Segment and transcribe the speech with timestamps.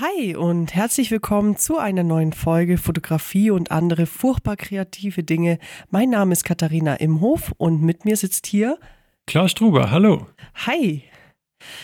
[0.00, 5.60] Hi und herzlich willkommen zu einer neuen Folge Fotografie und andere furchtbar kreative Dinge.
[5.88, 8.76] Mein Name ist Katharina Imhof und mit mir sitzt hier
[9.28, 9.92] Klaus Struber.
[9.92, 10.26] Hallo.
[10.66, 11.04] Hi.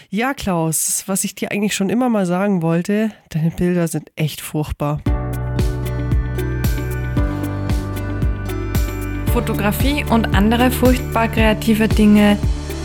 [0.08, 4.40] Ja, Klaus, was ich dir eigentlich schon immer mal sagen wollte, deine Bilder sind echt
[4.40, 5.00] furchtbar.
[9.32, 12.36] Fotografie und andere furchtbar kreative Dinge.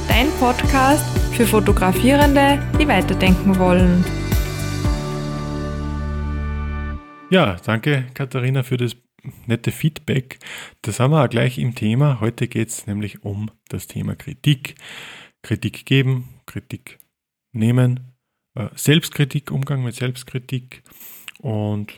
[0.07, 4.05] Dein Podcast für Fotografierende, die weiterdenken wollen.
[7.35, 8.95] Ja, danke Katharina für das
[9.45, 10.39] nette Feedback.
[10.83, 12.21] Das haben wir auch gleich im Thema.
[12.21, 14.75] Heute geht es nämlich um das Thema Kritik.
[15.41, 16.97] Kritik geben, Kritik
[17.51, 18.13] nehmen,
[18.53, 20.83] äh, Selbstkritik, Umgang mit Selbstkritik.
[21.41, 21.97] Und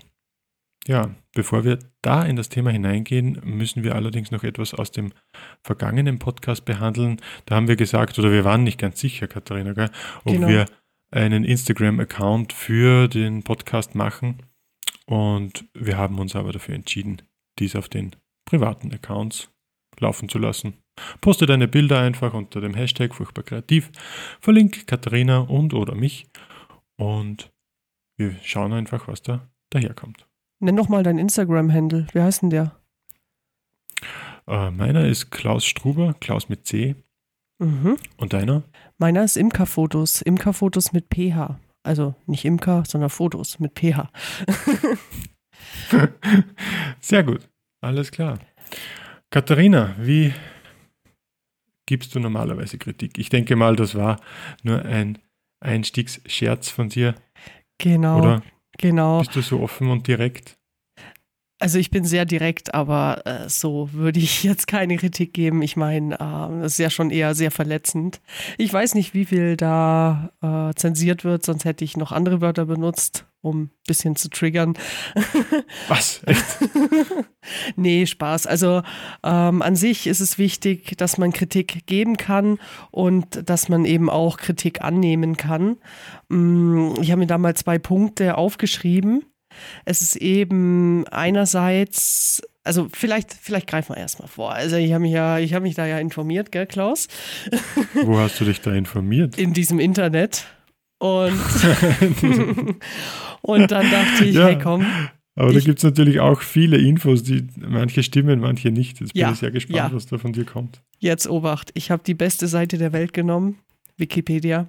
[0.87, 5.13] ja, bevor wir da in das Thema hineingehen, müssen wir allerdings noch etwas aus dem
[5.61, 7.21] vergangenen Podcast behandeln.
[7.45, 9.91] Da haben wir gesagt, oder wir waren nicht ganz sicher, Katharina, gell,
[10.25, 10.47] ob genau.
[10.47, 10.65] wir
[11.11, 14.41] einen Instagram-Account für den Podcast machen.
[15.09, 17.21] Und wir haben uns aber dafür entschieden,
[17.59, 19.49] dies auf den privaten Accounts
[19.99, 20.75] laufen zu lassen.
[21.21, 23.91] Poste deine Bilder einfach unter dem Hashtag furchtbar kreativ,
[24.39, 26.27] verlinke Katharina und oder mich
[26.97, 27.51] und
[28.17, 30.27] wir schauen einfach, was da daherkommt.
[30.59, 32.07] Nenn doch mal dein Instagram-Handle.
[32.13, 32.75] Wie heißt denn der?
[34.47, 36.95] Äh, meiner ist Klaus Struber, Klaus mit C.
[37.59, 37.97] Mhm.
[38.17, 38.63] Und deiner?
[38.97, 41.59] Meiner ist Imkerfotos, Imkerfotos mit PH.
[41.87, 44.11] Also nicht Imker, sondern Fotos mit PH.
[46.99, 47.47] Sehr gut,
[47.81, 48.39] alles klar.
[49.31, 50.33] Katharina, wie
[51.85, 53.17] gibst du normalerweise Kritik?
[53.17, 54.19] Ich denke mal, das war
[54.63, 55.17] nur ein
[55.61, 57.15] Einstiegsscherz von dir.
[57.77, 58.19] Genau.
[58.19, 58.43] Oder
[58.77, 59.19] genau.
[59.19, 60.57] bist du so offen und direkt?
[61.59, 65.61] Also ich bin sehr direkt, aber äh, so würde ich jetzt keine Kritik geben.
[65.63, 68.21] Ich meine, äh, das ist ja schon eher sehr verletzend.
[68.57, 72.65] Ich weiß nicht, wie viel da äh, zensiert wird, sonst hätte ich noch andere Wörter
[72.65, 74.77] benutzt, um ein bisschen zu triggern.
[75.87, 76.21] Was?
[76.25, 76.45] Echt?
[77.75, 78.45] nee, Spaß.
[78.45, 78.83] Also
[79.23, 82.59] ähm, an sich ist es wichtig, dass man Kritik geben kann
[82.91, 85.77] und dass man eben auch Kritik annehmen kann.
[86.29, 89.23] Mm, ich habe mir da mal zwei Punkte aufgeschrieben
[89.85, 94.51] es ist eben einerseits, also vielleicht, vielleicht greifen wir erstmal vor.
[94.51, 97.07] Also ich habe mich ja, ich habe mich da ja informiert, gell, Klaus?
[98.03, 99.37] Wo hast du dich da informiert?
[99.37, 100.45] In diesem Internet.
[100.99, 101.39] Und,
[103.41, 104.47] und dann dachte ich, ja.
[104.47, 104.85] hey komm.
[105.35, 108.99] Aber da gibt es natürlich auch viele Infos, die manche stimmen, manche nicht.
[108.99, 109.93] Jetzt bin ja, ich sehr gespannt, ja.
[109.93, 110.81] was da von dir kommt.
[110.97, 113.59] Jetzt Obacht, ich habe die beste Seite der Welt genommen,
[113.97, 114.67] Wikipedia,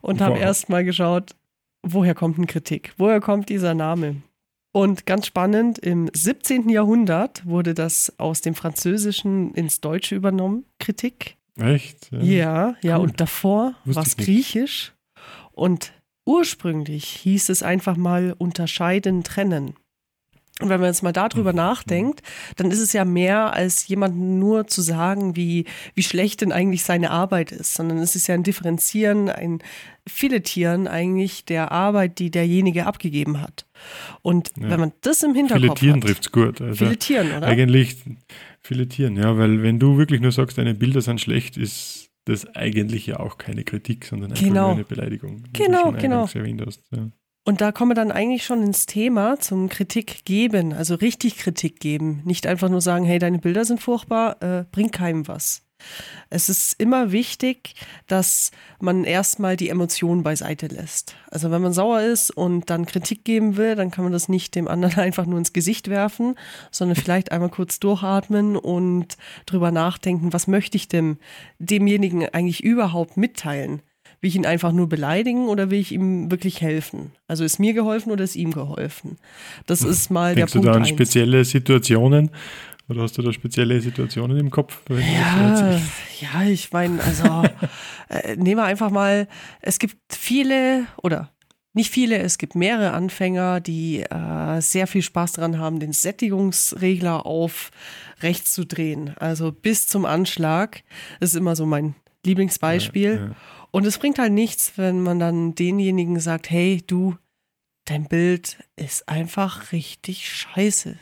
[0.00, 1.36] und habe erst mal geschaut,
[1.82, 2.92] woher kommt denn Kritik?
[2.96, 4.16] Woher kommt dieser Name?
[4.72, 6.68] Und ganz spannend, im 17.
[6.68, 11.36] Jahrhundert wurde das aus dem Französischen ins Deutsche übernommen, Kritik.
[11.58, 12.10] Echt?
[12.12, 13.04] Ja, ja, ja cool.
[13.04, 14.92] und davor war es Griechisch.
[15.52, 15.92] Und
[16.24, 19.74] ursprünglich hieß es einfach mal unterscheiden, trennen.
[20.62, 21.56] Und wenn man jetzt mal darüber mhm.
[21.56, 22.22] nachdenkt,
[22.56, 26.84] dann ist es ja mehr als jemand nur zu sagen, wie, wie schlecht denn eigentlich
[26.84, 29.58] seine Arbeit ist, sondern es ist ja ein Differenzieren, ein
[30.06, 33.66] Filetieren eigentlich der Arbeit, die derjenige abgegeben hat.
[34.22, 34.70] Und ja.
[34.70, 36.60] wenn man das im Hinterkopf Filetieren trifft es gut.
[36.60, 37.46] Also filetieren, oder?
[37.46, 37.96] Eigentlich
[38.62, 43.06] filetieren, ja, weil wenn du wirklich nur sagst, deine Bilder sind schlecht, ist das eigentlich
[43.06, 44.66] ja auch keine Kritik, sondern einfach genau.
[44.68, 45.44] nur eine Beleidigung.
[45.52, 46.22] Genau, genau.
[46.22, 47.10] Hast, ja.
[47.44, 51.80] Und da kommen wir dann eigentlich schon ins Thema zum Kritik geben, also richtig Kritik
[51.80, 52.20] geben.
[52.24, 55.62] Nicht einfach nur sagen, hey, deine Bilder sind furchtbar, äh, bringt keinem was.
[56.28, 57.74] Es ist immer wichtig,
[58.06, 58.50] dass
[58.80, 61.16] man erstmal die Emotionen beiseite lässt.
[61.30, 64.54] Also wenn man sauer ist und dann Kritik geben will, dann kann man das nicht
[64.54, 66.36] dem anderen einfach nur ins Gesicht werfen,
[66.70, 71.18] sondern vielleicht einmal kurz durchatmen und drüber nachdenken, was möchte ich dem
[71.58, 73.82] demjenigen eigentlich überhaupt mitteilen?
[74.20, 77.12] Will ich ihn einfach nur beleidigen oder will ich ihm wirklich helfen?
[77.26, 79.16] Also ist mir geholfen oder ist ihm geholfen?
[79.66, 80.66] Das ist mal Denkst der Punkt.
[80.66, 80.66] Punkt.
[80.66, 80.88] du da an eins.
[80.90, 82.30] spezielle Situationen?
[82.90, 84.82] Oder hast du da spezielle Situationen im Kopf?
[84.90, 85.80] Ja,
[86.20, 87.44] ja, ich meine, also
[88.08, 89.28] äh, nehmen wir einfach mal,
[89.62, 91.30] es gibt viele oder
[91.72, 97.26] nicht viele, es gibt mehrere Anfänger, die äh, sehr viel Spaß daran haben, den Sättigungsregler
[97.26, 97.70] auf
[98.22, 99.14] rechts zu drehen.
[99.18, 100.82] Also bis zum Anschlag.
[101.20, 101.94] Das ist immer so mein
[102.24, 103.14] Lieblingsbeispiel.
[103.14, 103.34] Ja, ja.
[103.70, 107.16] Und es bringt halt nichts, wenn man dann denjenigen sagt, hey, du,
[107.84, 110.96] dein Bild ist einfach richtig scheiße.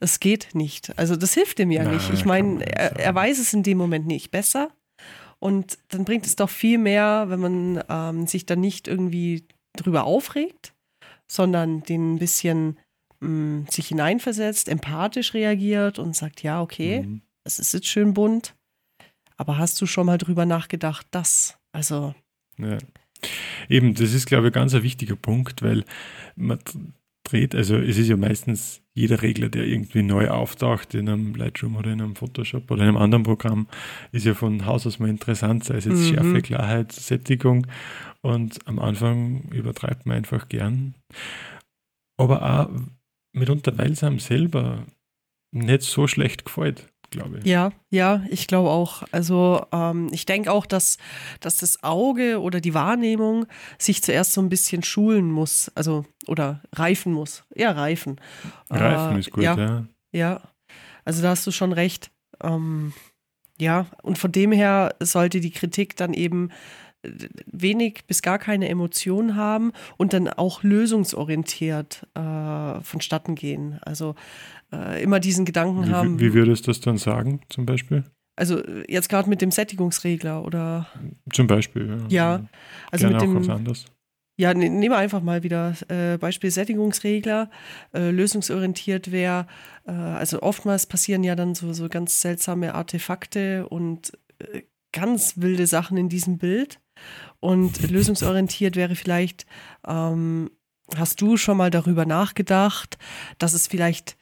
[0.00, 0.98] Es geht nicht.
[0.98, 2.12] Also das hilft ihm ja Na, nicht.
[2.12, 4.70] Ich meine, er, er, weiß es in dem Moment nicht besser.
[5.38, 10.04] Und dann bringt es doch viel mehr, wenn man ähm, sich dann nicht irgendwie drüber
[10.04, 10.74] aufregt,
[11.30, 12.78] sondern den ein bisschen
[13.20, 17.22] mh, mm, sich hineinversetzt, empathisch reagiert und sagt, ja, okay, mhm.
[17.44, 18.54] es ist jetzt schön bunt,
[19.36, 22.14] aber hast du schon mal drüber nachgedacht, dass, also
[22.58, 22.78] ja.
[23.68, 25.84] Eben, das ist, glaube ich, ganz ein wichtiger Punkt, weil
[26.36, 26.58] man
[27.24, 31.76] dreht, also es ist ja meistens jeder Regler, der irgendwie neu auftaucht in einem Lightroom
[31.76, 33.68] oder in einem Photoshop oder in einem anderen Programm,
[34.10, 36.14] ist ja von Haus aus mal interessant, sei es jetzt mhm.
[36.14, 37.66] Schärfe, Klarheit, Sättigung
[38.20, 40.94] und am Anfang übertreibt man einfach gern.
[42.18, 42.70] Aber auch
[43.32, 44.84] mitunter, weil es einem selber
[45.52, 47.44] nicht so schlecht gefällt glaube ich.
[47.44, 49.04] Ja, ja, ich glaube auch.
[49.12, 50.98] Also ähm, ich denke auch, dass,
[51.38, 53.46] dass das Auge oder die Wahrnehmung
[53.78, 57.44] sich zuerst so ein bisschen schulen muss, also oder reifen muss.
[57.54, 58.20] Ja, reifen.
[58.68, 59.86] Reifen äh, ist gut, ja, ja.
[60.10, 60.40] Ja,
[61.04, 62.10] also da hast du schon recht.
[62.42, 62.92] Ähm,
[63.60, 66.50] ja, und von dem her sollte die Kritik dann eben
[67.46, 73.80] wenig bis gar keine Emotionen haben und dann auch lösungsorientiert äh, vonstatten gehen.
[73.82, 74.14] Also
[74.72, 76.20] äh, immer diesen Gedanken wie, haben.
[76.20, 78.04] Wie würdest du das dann sagen, zum Beispiel?
[78.36, 80.86] Also jetzt gerade mit dem Sättigungsregler oder.
[81.32, 82.08] Zum Beispiel, ja.
[82.08, 82.48] Ja,
[82.90, 83.36] also Gerne mit dem.
[83.36, 83.86] Auch was anderes.
[84.38, 87.50] Ja, ne, nehmen wir einfach mal wieder äh, Beispiel Sättigungsregler,
[87.94, 89.46] äh, lösungsorientiert wäre.
[89.86, 95.66] Äh, also oftmals passieren ja dann so, so ganz seltsame Artefakte und äh, ganz wilde
[95.66, 96.80] Sachen in diesem Bild.
[97.40, 99.46] Und lösungsorientiert wäre vielleicht,
[99.86, 100.50] ähm,
[100.96, 102.98] hast du schon mal darüber nachgedacht,
[103.38, 104.16] dass es vielleicht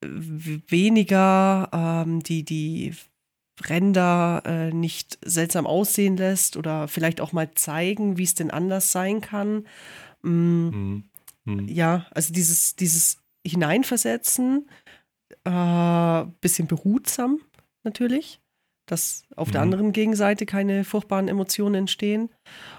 [0.00, 2.94] weniger ähm, die, die
[3.66, 8.92] Ränder äh, nicht seltsam aussehen lässt oder vielleicht auch mal zeigen, wie es denn anders
[8.92, 9.66] sein kann.
[10.22, 11.04] Mm, mhm.
[11.44, 11.68] Mhm.
[11.68, 14.68] Ja, also dieses, dieses Hineinversetzen,
[15.44, 17.40] äh, bisschen behutsam
[17.82, 18.40] natürlich,
[18.86, 19.52] dass auf mhm.
[19.52, 22.30] der anderen Gegenseite keine furchtbaren Emotionen entstehen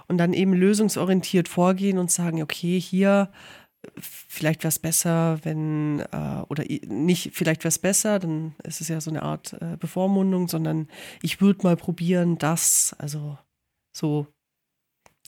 [0.07, 3.31] und dann eben lösungsorientiert vorgehen und sagen, okay, hier
[3.97, 8.87] vielleicht wäre es besser, wenn, äh, oder nicht, vielleicht wäre es besser, dann ist es
[8.87, 10.87] ja so eine Art äh, Bevormundung, sondern
[11.21, 13.37] ich würde mal probieren, das, also
[13.95, 14.27] so.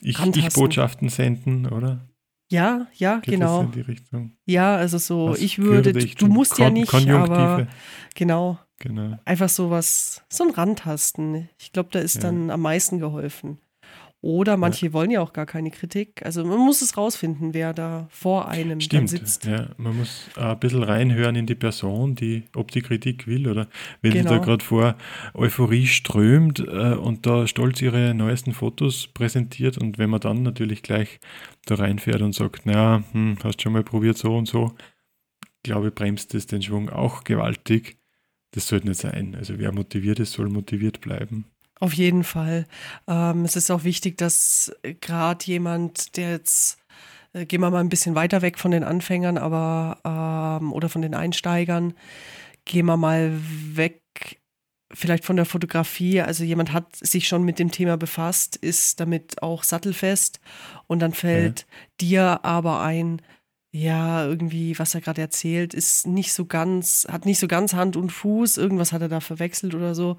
[0.00, 2.08] Ich, ich Botschaften senden, oder?
[2.50, 3.62] Ja, ja, Geht genau.
[3.62, 4.36] in die Richtung?
[4.44, 7.66] Ja, also so, Was ich würde, ich du musst Kon ja nicht, aber
[8.14, 9.18] genau, genau.
[9.24, 11.48] Einfach so was, so ein Randtasten.
[11.58, 12.22] Ich glaube, da ist ja.
[12.22, 13.58] dann am meisten geholfen.
[14.24, 14.92] Oder manche ja.
[14.92, 16.24] wollen ja auch gar keine Kritik.
[16.24, 19.46] Also man muss es rausfinden, wer da vor einem Stimmt, sitzt.
[19.46, 23.66] Ja, man muss ein bisschen reinhören in die Person, die, ob die Kritik will oder
[24.00, 24.30] wenn genau.
[24.30, 24.94] sie da gerade vor
[25.34, 30.84] Euphorie strömt äh, und da stolz ihre neuesten Fotos präsentiert und wenn man dann natürlich
[30.84, 31.18] gleich
[31.66, 34.72] da reinfährt und sagt, naja, hm, hast schon mal probiert so und so,
[35.64, 37.96] glaube ich, bremst das den Schwung auch gewaltig.
[38.52, 39.34] Das sollte nicht sein.
[39.34, 41.46] Also wer motiviert ist, soll motiviert bleiben.
[41.82, 42.66] Auf jeden Fall.
[43.08, 46.78] Ähm, es ist auch wichtig, dass gerade jemand, der jetzt,
[47.32, 51.02] äh, gehen wir mal ein bisschen weiter weg von den Anfängern, aber ähm, oder von
[51.02, 51.94] den Einsteigern,
[52.64, 53.32] gehen wir mal
[53.74, 54.00] weg
[54.92, 59.42] vielleicht von der Fotografie, also jemand hat sich schon mit dem Thema befasst, ist damit
[59.42, 60.38] auch sattelfest
[60.86, 61.66] und dann fällt ja.
[62.00, 63.22] dir aber ein,
[63.74, 67.96] ja, irgendwie, was er gerade erzählt, ist nicht so ganz, hat nicht so ganz Hand
[67.96, 70.18] und Fuß, irgendwas hat er da verwechselt oder so.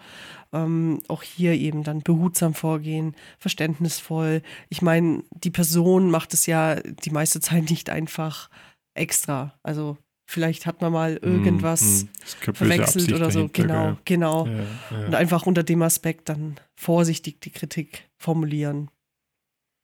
[0.52, 4.42] Ähm, auch hier eben dann behutsam vorgehen, verständnisvoll.
[4.70, 8.50] Ich meine, die Person macht es ja die meiste Zeit nicht einfach
[8.96, 9.54] extra.
[9.62, 13.50] Also vielleicht hat man mal hm, irgendwas mm, verwechselt oder so.
[13.54, 14.48] Genau, genau.
[14.48, 14.64] Ja,
[14.98, 15.06] ja.
[15.06, 18.90] Und einfach unter dem Aspekt dann vorsichtig die Kritik formulieren.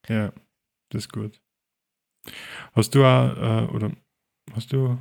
[0.07, 0.33] Ja,
[0.89, 1.39] das ist gut.
[2.73, 3.91] Hast du auch, äh, oder
[4.53, 4.97] hast du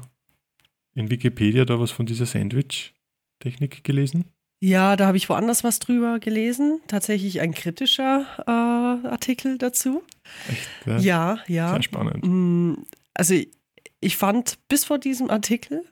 [0.94, 4.24] in Wikipedia da was von dieser Sandwich-Technik gelesen?
[4.60, 6.80] Ja, da habe ich woanders was drüber gelesen.
[6.88, 10.02] Tatsächlich ein kritischer äh, Artikel dazu.
[10.48, 10.68] Echt?
[10.86, 11.38] Ja, ja.
[11.46, 11.70] ja.
[11.70, 12.24] Sehr spannend.
[12.24, 12.74] Mm,
[13.14, 13.34] also
[14.00, 15.84] ich fand bis vor diesem Artikel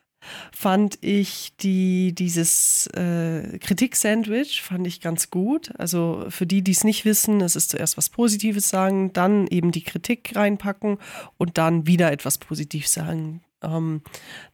[0.52, 5.72] fand ich die, dieses äh, Kritik-Sandwich fand ich ganz gut.
[5.78, 9.72] Also für die, die es nicht wissen, es ist zuerst was Positives sagen, dann eben
[9.72, 10.98] die Kritik reinpacken
[11.38, 13.42] und dann wieder etwas Positives sagen.
[13.62, 14.02] Ähm,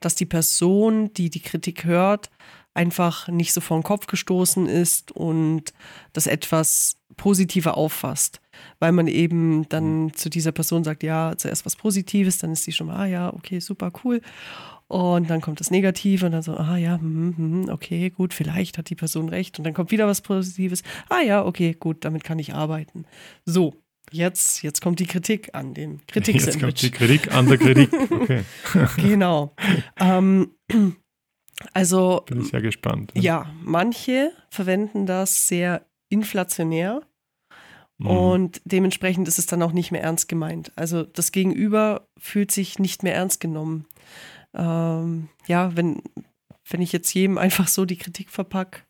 [0.01, 2.31] dass die Person, die die Kritik hört,
[2.75, 5.73] einfach nicht so vor den Kopf gestoßen ist und
[6.13, 8.42] das etwas positiver auffasst.
[8.79, 10.15] Weil man eben dann mhm.
[10.15, 13.33] zu dieser Person sagt, ja, zuerst was Positives, dann ist sie schon mal, ah ja,
[13.33, 14.21] okay, super cool.
[14.93, 18.77] Und dann kommt das Negative und dann so, ah ja, hm, hm, okay, gut, vielleicht
[18.77, 19.59] hat die Person recht.
[19.59, 20.83] Und dann kommt wieder was Positives.
[21.09, 23.07] Ah ja, okay, gut, damit kann ich arbeiten.
[23.47, 23.75] So,
[24.11, 27.91] jetzt, jetzt kommt die Kritik an dem kritik Jetzt kommt die Kritik an der Kritik.
[28.11, 28.43] Okay.
[28.99, 29.55] genau.
[29.99, 30.51] Ähm,
[31.73, 32.23] also.
[32.27, 33.13] Bin ich sehr gespannt.
[33.15, 37.01] Ja, manche verwenden das sehr inflationär.
[38.03, 38.11] Mhm.
[38.11, 40.73] Und dementsprechend ist es dann auch nicht mehr ernst gemeint.
[40.77, 43.87] Also das Gegenüber fühlt sich nicht mehr ernst genommen
[44.55, 46.03] ähm, ja, wenn,
[46.69, 48.81] wenn ich jetzt jedem einfach so die Kritik verpacke,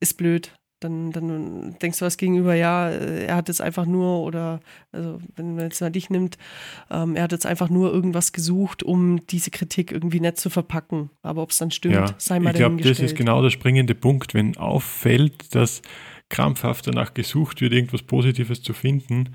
[0.00, 0.52] ist blöd.
[0.82, 4.60] Dann, dann denkst du was gegenüber, ja, er hat jetzt einfach nur, oder
[4.92, 6.38] also wenn man jetzt mal dich nimmt,
[6.90, 11.10] ähm, er hat jetzt einfach nur irgendwas gesucht, um diese Kritik irgendwie nett zu verpacken.
[11.20, 13.94] Aber ob es dann stimmt, ja, sei mal Ich glaube, das ist genau der springende
[13.94, 15.82] Punkt, wenn auffällt, dass
[16.30, 19.34] krampfhaft danach gesucht wird, irgendwas Positives zu finden,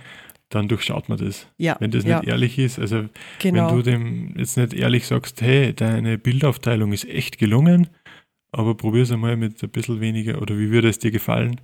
[0.49, 1.47] dann durchschaut man das.
[1.57, 2.19] Ja, wenn das ja.
[2.19, 3.05] nicht ehrlich ist, also
[3.39, 3.69] genau.
[3.69, 7.89] wenn du dem jetzt nicht ehrlich sagst, hey, deine Bildaufteilung ist echt gelungen,
[8.51, 11.61] aber probier es einmal mit ein bisschen weniger oder wie würde es dir gefallen?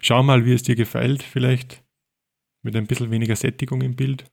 [0.00, 1.82] Schau mal, wie es dir gefällt, vielleicht
[2.62, 4.24] mit ein bisschen weniger Sättigung im Bild.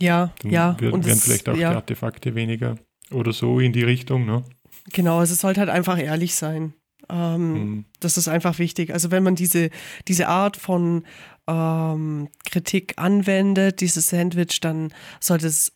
[0.00, 0.80] Ja, Dann ja.
[0.80, 2.76] werden, und werden vielleicht auch ja, die Artefakte weniger
[3.10, 4.24] oder so in die Richtung.
[4.24, 4.44] Ne?
[4.92, 6.74] Genau, also es sollte halt einfach ehrlich sein.
[7.10, 7.84] Ähm, Hm.
[8.00, 8.92] Das ist einfach wichtig.
[8.92, 9.70] Also wenn man diese,
[10.08, 11.04] diese Art von
[11.46, 15.72] ähm, Kritik anwendet, dieses Sandwich, dann sollte es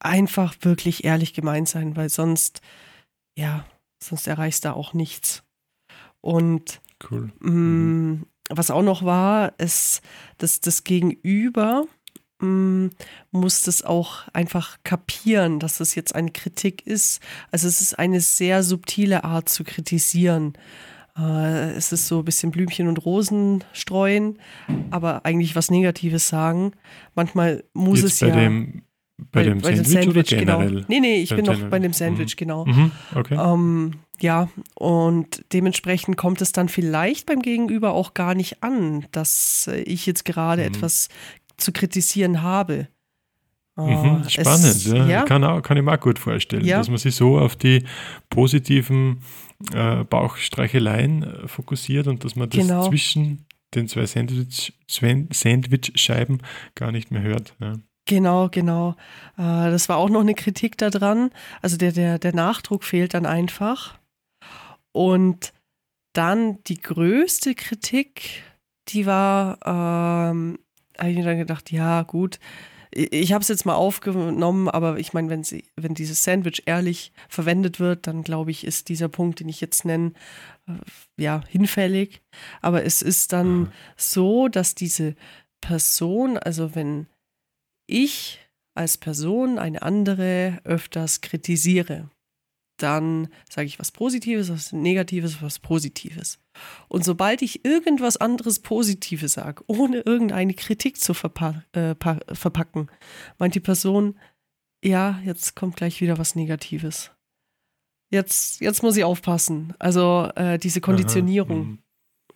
[0.00, 2.60] einfach wirklich ehrlich gemeint sein, weil sonst,
[3.38, 3.64] ja,
[4.02, 5.42] sonst erreichst du auch nichts.
[6.20, 7.32] Und Cool.
[7.40, 10.00] mh, was auch noch war, ist,
[10.38, 11.84] dass das Gegenüber
[12.40, 17.20] muss das auch einfach kapieren, dass das jetzt eine Kritik ist.
[17.50, 20.52] Also es ist eine sehr subtile Art zu kritisieren.
[21.18, 24.38] Äh, es ist so ein bisschen Blümchen und Rosen streuen,
[24.90, 26.72] aber eigentlich was Negatives sagen.
[27.16, 28.34] Manchmal muss Jetzt es bei ja.
[28.36, 28.82] dem,
[29.32, 30.68] bei, dem Sandwich, oder generell?
[30.70, 30.84] Genau.
[30.86, 31.70] Nee, nee, ich bin noch Sandwich.
[31.70, 32.66] bei dem Sandwich, genau.
[32.66, 32.92] Mhm.
[33.16, 33.34] Okay.
[33.34, 39.68] Ähm, ja, und dementsprechend kommt es dann vielleicht beim Gegenüber auch gar nicht an, dass
[39.72, 40.68] äh, ich jetzt gerade Mhm.
[40.68, 41.08] etwas
[41.58, 42.88] zu kritisieren habe.
[43.76, 45.06] Äh, Mhm, es- spannend, ja.
[45.06, 46.78] ja, Kann, kann ich mir auch gut vorstellen, Ja.
[46.78, 47.84] dass man sich so auf die
[48.30, 49.20] positiven
[49.74, 52.88] äh, Bauchstreicheleien äh, fokussiert und dass man das Genau.
[52.88, 56.38] zwischen den zwei Sandwich, Sandwich-Scheiben
[56.74, 57.54] gar nicht mehr hört.
[57.60, 57.74] Ja.
[58.06, 58.92] Genau, genau.
[59.36, 61.30] Äh, das war auch noch eine Kritik daran.
[61.60, 63.98] Also der, der, der Nachdruck fehlt dann einfach.
[64.92, 65.52] Und
[66.14, 68.42] dann die größte Kritik,
[68.88, 69.58] die war,
[70.30, 70.58] ähm,
[70.98, 72.38] habe ich mir dann gedacht, ja, gut,
[72.90, 77.12] ich, habe es jetzt mal aufgenommen, aber ich meine, wenn, sie, wenn dieses Sandwich ehrlich
[77.28, 80.12] verwendet wird, dann glaube ich, ist dieser Punkt, den ich jetzt nenne,
[80.66, 80.72] äh,
[81.22, 82.22] ja, hinfällig.
[82.62, 85.14] Aber es ist dann so, dass diese
[85.60, 87.06] Person, also wenn
[87.86, 88.40] ich
[88.74, 92.08] als Person eine andere öfters kritisiere,
[92.78, 96.38] dann sage ich was Positives, was Negatives, was Positives.
[96.88, 102.88] Und sobald ich irgendwas anderes Positives sage, ohne irgendeine Kritik zu verpa äh, pa- verpacken,
[103.38, 104.18] meint die Person,
[104.84, 107.10] ja, jetzt kommt gleich wieder was Negatives.
[108.10, 109.74] Jetzt, jetzt muss ich aufpassen.
[109.78, 111.58] Also äh, diese Konditionierung.
[111.60, 111.78] Aha, mhm.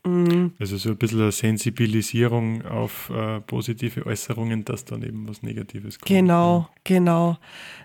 [0.05, 5.43] Mm, Also so ein bisschen eine Sensibilisierung auf äh, positive Äußerungen, dass dann eben was
[5.43, 6.09] Negatives kommt.
[6.09, 7.39] Genau, genau.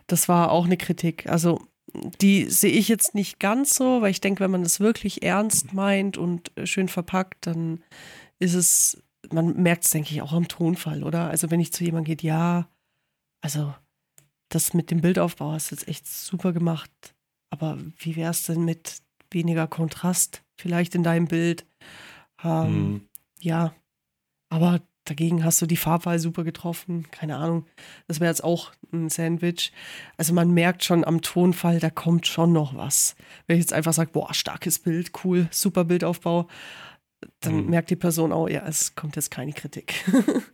[0.07, 1.27] Das war auch eine Kritik.
[1.29, 1.61] Also
[1.93, 5.73] die sehe ich jetzt nicht ganz so, weil ich denke, wenn man das wirklich ernst
[5.73, 7.83] meint und äh, schön verpackt, dann
[8.39, 9.01] ist es,
[9.31, 11.29] man merkt es, denke ich, auch am Tonfall, oder?
[11.29, 12.67] Also wenn ich zu jemandem geht, ja,
[13.41, 13.73] also
[14.49, 16.91] das mit dem Bildaufbau hast du jetzt echt super gemacht,
[17.49, 19.01] aber wie wäre es denn mit
[19.31, 21.65] weniger Kontrast vielleicht in deinem Bild?
[22.43, 23.01] Ähm, Mhm.
[23.39, 23.73] ja,
[24.49, 27.05] aber dagegen hast du die Farbwahl super getroffen.
[27.11, 27.65] Keine Ahnung.
[28.07, 29.71] Das wäre jetzt auch ein Sandwich.
[30.17, 33.15] Also man merkt schon am Tonfall, da kommt schon noch was.
[33.47, 36.47] Wenn ich jetzt einfach sage, boah, starkes Bild, cool, super Bildaufbau,
[37.39, 37.69] dann Mhm.
[37.69, 40.03] merkt die Person auch, ja, es kommt jetzt keine Kritik.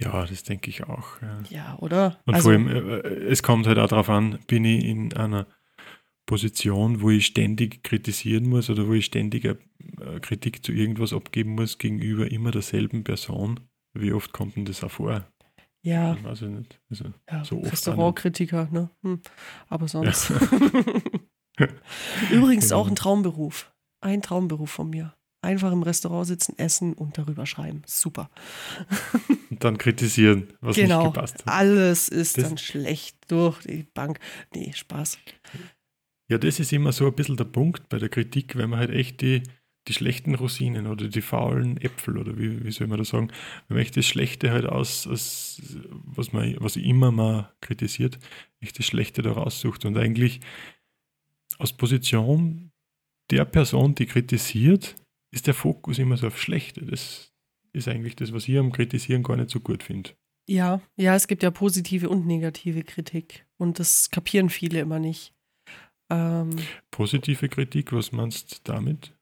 [0.00, 1.20] Ja, das denke ich auch.
[1.20, 1.40] Ja.
[1.50, 2.20] ja, oder?
[2.24, 5.48] Und also, vor allem, äh, es kommt halt auch darauf an, bin ich in einer
[6.24, 9.56] Position, wo ich ständig kritisieren muss oder wo ich ständig äh,
[10.20, 13.60] Kritik zu irgendwas abgeben muss gegenüber immer derselben Person.
[13.94, 15.26] Wie oft kommt denn das auch vor?
[15.82, 16.80] ja, Ich weiß nicht.
[16.90, 18.90] Also, ja so oft Restaurantkritiker, ne?
[19.02, 19.20] Hm.
[19.68, 20.30] Aber sonst.
[22.30, 22.80] Übrigens Genau.
[22.80, 23.72] auch ein Traumberuf.
[24.00, 25.14] Ein Traumberuf von mir.
[25.40, 27.82] Einfach im Restaurant sitzen, essen und darüber schreiben.
[27.86, 28.28] Super.
[29.50, 31.04] und dann kritisieren, was Genau.
[31.04, 31.54] nicht gepasst hat.
[31.54, 34.18] Alles ist Das- dann schlecht durch die Bank.
[34.54, 35.18] Nee, Spaß.
[36.30, 38.90] Ja, das ist immer so ein bisschen der Punkt bei der Kritik, wenn man halt
[38.90, 39.42] echt die,
[39.88, 43.30] die schlechten Rosinen oder die faulen Äpfel oder wie, wie soll man das sagen,
[43.66, 48.18] wenn man echt das Schlechte halt aus, aus was man was immer mal kritisiert,
[48.60, 50.40] echt das Schlechte da raussucht und eigentlich
[51.58, 52.70] aus Position
[53.30, 54.94] der Person, die kritisiert,
[55.30, 56.84] ist der Fokus immer so auf Schlechte.
[56.84, 57.32] Das
[57.72, 60.10] ist eigentlich das, was ich am Kritisieren gar nicht so gut finde.
[60.48, 63.46] Ja, ja, es gibt ja positive und negative Kritik.
[63.58, 65.34] Und das kapieren viele immer nicht.
[66.10, 66.56] Ähm,
[66.90, 69.12] Positive Kritik, was meinst du damit?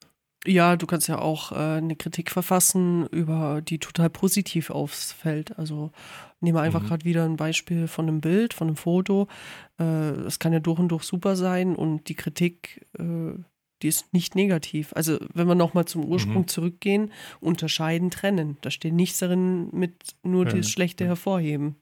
[0.47, 5.57] Ja, du kannst ja auch äh, eine Kritik verfassen, über die total positiv ausfällt.
[5.59, 5.91] Also
[6.39, 6.87] nehmen wir einfach Mhm.
[6.87, 9.27] gerade wieder ein Beispiel von einem Bild, von einem Foto.
[9.79, 9.83] Äh,
[10.27, 13.33] Es kann ja durch und durch super sein und die Kritik äh,
[13.83, 14.91] die ist nicht negativ.
[14.95, 16.47] Also wenn wir nochmal zum Ursprung Mhm.
[16.47, 17.11] zurückgehen,
[17.41, 18.57] unterscheiden, trennen.
[18.61, 21.09] Da steht nichts darin mit nur Ja, das Schlechte ja.
[21.11, 21.75] hervorheben.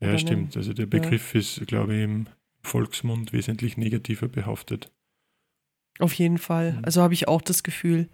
[0.00, 0.56] Ja, Oder stimmt.
[0.56, 2.26] Also der Begriff ist, glaube ich, im
[2.62, 4.90] Volksmund wesentlich negativer behaftet.
[5.98, 6.72] Auf jeden Fall.
[6.72, 6.84] Mhm.
[6.84, 8.08] Also habe ich auch das Gefühl.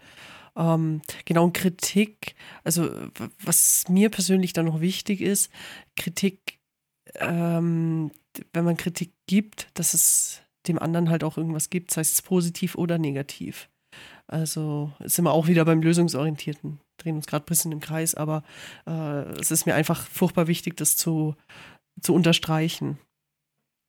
[0.56, 2.90] Ähm, genau, und Kritik, also
[3.42, 5.50] was mir persönlich dann noch wichtig ist,
[5.96, 6.58] Kritik,
[7.14, 8.10] ähm,
[8.52, 12.74] wenn man Kritik gibt, dass es dem anderen halt auch irgendwas gibt, sei es positiv
[12.74, 13.70] oder negativ.
[14.26, 18.42] Also ist immer auch wieder beim Lösungsorientierten, drehen uns gerade ein bisschen im Kreis, aber
[18.86, 21.34] äh, es ist mir einfach furchtbar wichtig, das zu,
[22.02, 22.98] zu unterstreichen.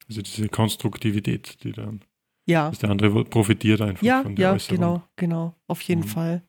[0.07, 2.01] Also diese Konstruktivität, die dann,
[2.49, 2.69] Ja.
[2.69, 4.77] dass der andere profitiert einfach Ja, von der ja, Äußerung.
[4.77, 6.07] genau, genau, auf jeden Mhm.
[6.07, 6.43] Fall.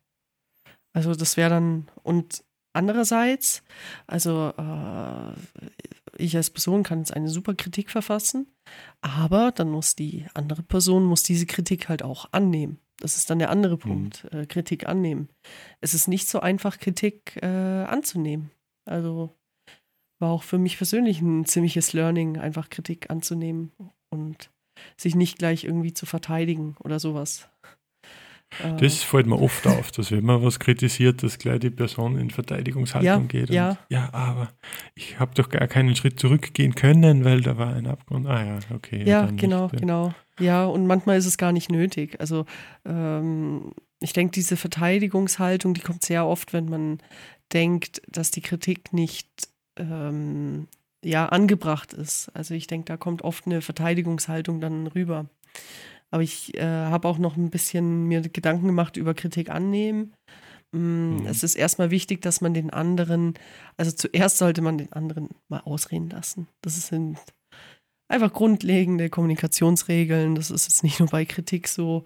[0.93, 2.43] Also das wäre dann, und
[2.73, 3.63] andererseits,
[4.07, 5.33] also äh,
[6.17, 8.49] ich als Person kann jetzt eine super Kritik verfassen,
[9.01, 12.79] aber dann muss die andere Person, muss diese Kritik halt auch annehmen.
[12.99, 15.29] Das ist dann der andere Punkt, äh, Kritik annehmen.
[15.81, 18.51] Es ist nicht so einfach, Kritik äh, anzunehmen.
[18.85, 19.35] Also
[20.21, 23.73] war auch für mich persönlich ein ziemliches Learning, einfach Kritik anzunehmen
[24.11, 24.51] und
[24.97, 27.49] sich nicht gleich irgendwie zu verteidigen oder sowas.
[28.79, 32.31] Das fällt mir oft auf, dass wenn man was kritisiert, dass gleich die Person in
[32.31, 33.51] Verteidigungshaltung Ja, geht.
[33.51, 33.79] Und, ja.
[33.89, 34.51] ja, aber
[34.95, 38.27] ich habe doch gar keinen Schritt zurückgehen können, weil da war ein Abgrund.
[38.27, 39.05] Ah ja, okay.
[39.07, 39.81] Ja, genau, nicht, ja.
[39.81, 40.15] genau.
[40.41, 42.19] Ja, und manchmal ist es gar nicht nötig.
[42.21, 42.45] Also
[42.85, 46.99] ähm, ich denke, diese Verteidigungshaltung, die kommt sehr oft, wenn man
[47.53, 49.29] denkt, dass die Kritik nicht
[49.77, 50.67] ähm,
[51.05, 52.31] ja, angebracht ist.
[52.35, 55.27] Also ich denke, da kommt oft eine Verteidigungshaltung dann rüber.
[56.11, 60.13] Aber ich äh, habe auch noch ein bisschen mir Gedanken gemacht über Kritik annehmen.
[60.73, 61.27] Mm, Mhm.
[61.27, 63.35] Es ist erstmal wichtig, dass man den anderen,
[63.77, 66.49] also zuerst sollte man den anderen mal ausreden lassen.
[66.63, 67.19] Das sind
[68.09, 70.35] einfach grundlegende Kommunikationsregeln.
[70.35, 72.05] Das ist jetzt nicht nur bei Kritik so.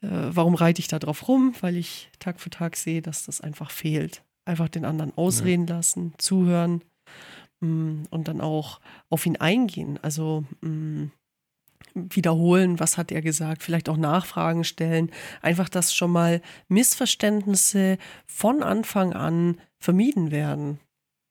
[0.00, 1.54] Äh, warum reite ich da drauf rum?
[1.60, 4.22] Weil ich Tag für Tag sehe, dass das einfach fehlt.
[4.44, 6.82] Einfach den anderen ausreden lassen, zuhören
[7.60, 9.98] und dann auch auf ihn eingehen.
[10.02, 11.06] Also mm,
[11.94, 15.10] wiederholen, was hat er gesagt, vielleicht auch Nachfragen stellen.
[15.42, 20.78] Einfach, dass schon mal Missverständnisse von Anfang an vermieden werden.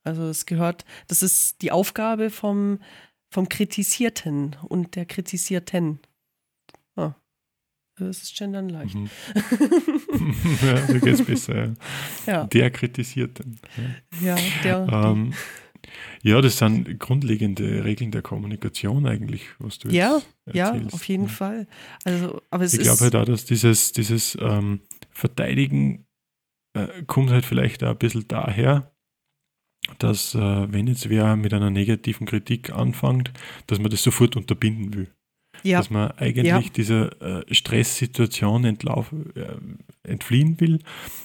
[0.03, 2.79] Also es gehört, das ist die Aufgabe vom,
[3.31, 5.99] vom Kritisierten und der Kritisierten.
[6.95, 7.13] Ah,
[7.97, 8.95] das ist gendern leicht.
[8.95, 9.09] Mhm.
[10.61, 11.73] ja, so geht es besser.
[12.25, 12.45] Ja.
[12.45, 13.59] Der kritisiert dann.
[14.21, 14.35] Ja.
[14.35, 15.33] ja, der, Ähm,
[16.23, 20.21] ja, das sind grundlegende Regeln der Kommunikation eigentlich, was du jetzt Ja,
[20.53, 20.93] ja, erzählst.
[20.93, 21.29] auf jeden Ja.
[21.29, 21.67] Fall.
[22.03, 26.05] Also, aber es Ich glaube halt auch, dass dieses, dieses ähm, Verteidigen
[26.73, 28.91] äh, kommt halt vielleicht auch ein bisschen daher,
[29.97, 33.31] dass äh, wenn jetzt wer mit einer negativen Kritik anfängt,
[33.67, 35.07] dass man das sofort unterbinden will.
[35.63, 36.61] ja, Dass man eigentlich Ja.
[36.75, 39.57] dieser äh, Stresssituation entlauf, äh,
[40.03, 40.79] entfliehen will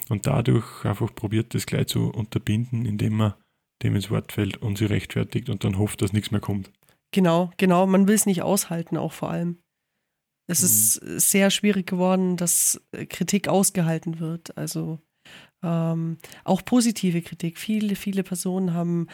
[0.09, 3.35] und dadurch einfach probiert, das gleich zu unterbinden, indem man
[3.83, 6.71] dem ins Wort fällt und sie rechtfertigt und dann hofft, dass nichts mehr kommt.
[7.13, 7.87] Genau, genau.
[7.87, 9.59] Man will es nicht aushalten, auch vor allem.
[10.47, 10.67] Es Mhm.
[10.67, 14.57] ist sehr schwierig geworden, dass äh, Kritik ausgehalten wird.
[14.59, 15.01] Also
[15.63, 17.59] ähm, auch positive Kritik.
[17.59, 19.07] Viele, viele Personen haben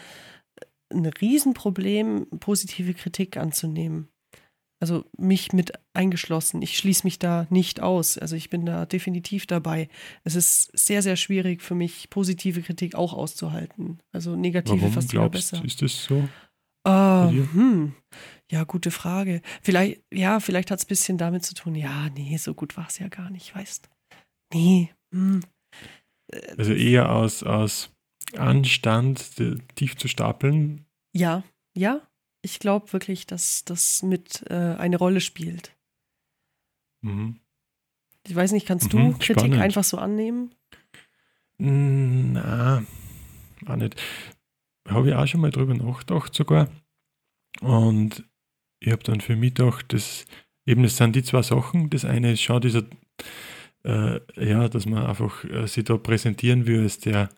[0.91, 4.09] ein Riesenproblem, positive Kritik anzunehmen.
[4.81, 6.61] Also mich mit eingeschlossen.
[6.61, 8.17] Ich schließe mich da nicht aus.
[8.17, 9.89] Also ich bin da definitiv dabei.
[10.23, 13.99] Es ist sehr, sehr schwierig für mich, positive Kritik auch auszuhalten.
[14.11, 15.61] Also negative Warum fast glaubst besser.
[15.61, 16.27] du, ist das so?
[17.29, 17.47] Dir?
[17.53, 17.93] hm.
[18.51, 19.41] Ja, gute Frage.
[19.61, 22.87] Vielleicht, ja, vielleicht hat es ein bisschen damit zu tun, ja, nee, so gut war
[22.87, 23.87] es ja gar nicht, weißt
[24.53, 25.41] Nee, hm.
[26.57, 27.93] Also eher aus, aus
[28.35, 29.35] Anstand
[29.75, 30.85] tief zu stapeln.
[31.13, 31.43] Ja,
[31.77, 32.01] ja.
[32.41, 35.75] Ich glaube wirklich, dass das mit äh, eine Rolle spielt.
[37.01, 37.39] Mhm.
[38.27, 39.61] Ich weiß nicht, kannst Mhm, du Kritik spannend.
[39.61, 40.53] einfach so annehmen?
[41.57, 42.83] Mm, Na,
[43.67, 43.99] auch nicht.
[44.87, 46.69] Habe ich auch schon mal drüber nachgedacht sogar.
[47.61, 48.23] Und
[48.79, 50.25] ich habe dann für mich gedacht, das,
[50.65, 51.89] eben das sind die zwei Sachen.
[51.89, 52.83] Das eine ist schon dieser,
[53.85, 57.29] äh, ja, dass man einfach äh, sich da präsentieren will als der,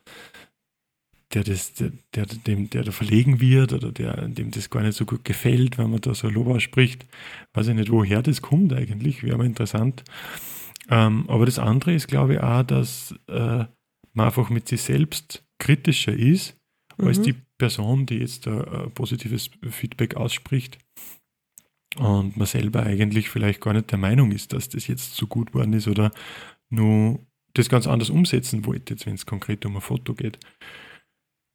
[1.34, 4.96] der, das, der, der, dem, der da verlegen wird oder der, dem das gar nicht
[4.96, 7.06] so gut gefällt, wenn man da so Lob ausspricht.
[7.54, 10.04] Weiß ich nicht, woher das kommt eigentlich, wäre mal interessant.
[10.90, 13.66] Ähm, aber das andere ist, glaube ich, auch, dass äh,
[14.14, 16.56] man einfach mit sich selbst kritischer ist,
[16.98, 17.24] als Mhm.
[17.24, 20.78] die Person, die jetzt da äh, positives Feedback ausspricht.
[21.98, 25.54] Und man selber eigentlich vielleicht gar nicht der Meinung ist, dass das jetzt so gut
[25.54, 26.12] worden ist oder
[26.70, 27.20] nur
[27.54, 30.40] das ganz anders umsetzen wollte, jetzt wenn es konkret um ein Foto geht.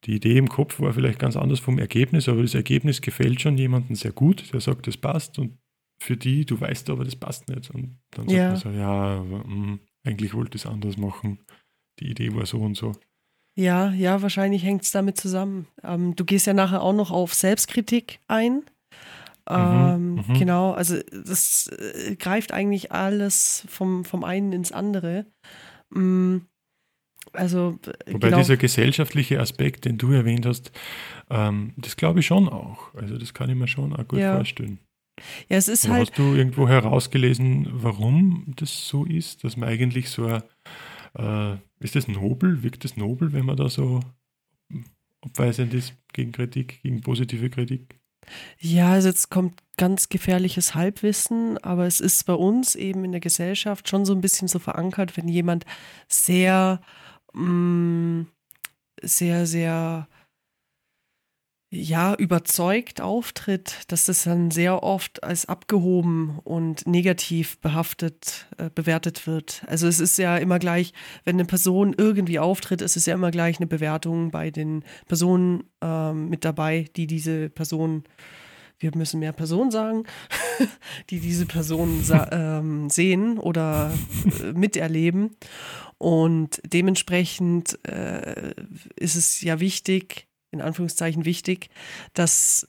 [0.05, 3.57] Die Idee im Kopf war vielleicht ganz anders vom Ergebnis, aber das Ergebnis gefällt schon
[3.57, 5.57] jemandem sehr gut, der sagt, das passt und
[6.01, 7.69] für die, du weißt aber, das passt nicht.
[7.71, 8.47] Und dann sagt Ja.
[8.49, 11.39] man so, ja, mh, eigentlich wollte ich es anders machen.
[11.99, 12.93] Die Idee war so und so.
[13.57, 15.67] Ja, ja, wahrscheinlich hängt es damit zusammen.
[15.83, 18.63] Ähm, du gehst ja nachher auch noch auf Selbstkritik ein.
[19.49, 20.33] Ähm, mhm.
[20.37, 25.25] Genau, also das äh, greift eigentlich alles vom, vom einen ins andere.
[25.89, 26.37] Mm,
[27.33, 28.37] also, Wobei genau.
[28.37, 30.71] dieser gesellschaftliche Aspekt, den du erwähnt hast,
[31.29, 32.93] ähm, das glaube ich schon auch.
[32.95, 34.35] Also das kann ich mir schon auch gut Ja.
[34.35, 34.79] vorstellen.
[35.49, 39.69] ja, es ist Aber halt, Hast du irgendwo herausgelesen, warum das so ist, dass man
[39.69, 40.43] eigentlich so ein,
[41.17, 42.63] äh, ist das nobel?
[42.63, 44.01] Wirkt das nobel, wenn man da so
[45.21, 47.99] abweisend ist gegen Kritik, gegen positive Kritik?
[48.59, 53.21] ja, also jetzt kommt ganz gefährliches Halbwissen, aber es ist bei uns eben in der
[53.21, 55.65] Gesellschaft schon so ein bisschen so verankert, wenn jemand
[56.07, 56.79] sehr,
[57.33, 58.27] mm,
[59.01, 60.07] sehr, sehr
[61.71, 69.27] ja, überzeugt auftritt, dass das dann sehr oft als abgehoben und negativ behaftet, äh, bewertet
[69.27, 69.63] wird.
[69.67, 70.93] Also es ist ja immer gleich,
[71.25, 75.63] wenn eine Person irgendwie auftritt, ist es ja immer gleich eine Bewertung bei den Personen
[75.81, 78.03] ähm, mit dabei, die diese Person,
[78.79, 80.03] wir müssen mehr Person sagen,
[81.09, 83.93] die diese Person sa- ähm, sehen oder
[84.41, 85.35] äh, miterleben.
[85.97, 88.53] Und dementsprechend äh,
[88.95, 91.69] ist es ja wichtig, in Anführungszeichen wichtig,
[92.13, 92.67] dass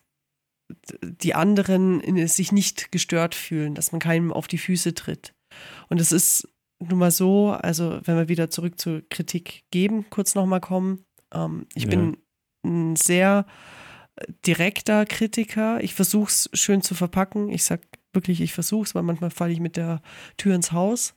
[1.03, 5.33] die anderen sich nicht gestört fühlen, dass man keinem auf die Füße tritt.
[5.89, 6.49] Und es ist
[6.81, 11.05] nun mal so, also wenn wir wieder zurück zur Kritik geben, kurz nochmal kommen.
[11.35, 11.91] Ähm, ich Ja.
[11.91, 12.17] bin
[12.65, 13.47] ein sehr
[14.47, 15.83] direkter Kritiker.
[15.83, 17.51] Ich versuche es schön zu verpacken.
[17.51, 17.81] Ich sag
[18.13, 20.03] wirklich, ich versuche es, weil manchmal falle ich mit der
[20.37, 21.15] Tür ins Haus.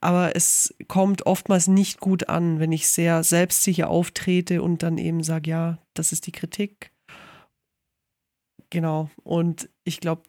[0.00, 5.22] Aber es kommt oftmals nicht gut an, wenn ich sehr selbstsicher auftrete und dann eben
[5.22, 6.92] sage, ja, das ist die Kritik.
[8.70, 9.10] Genau.
[9.22, 10.22] Und ich glaube,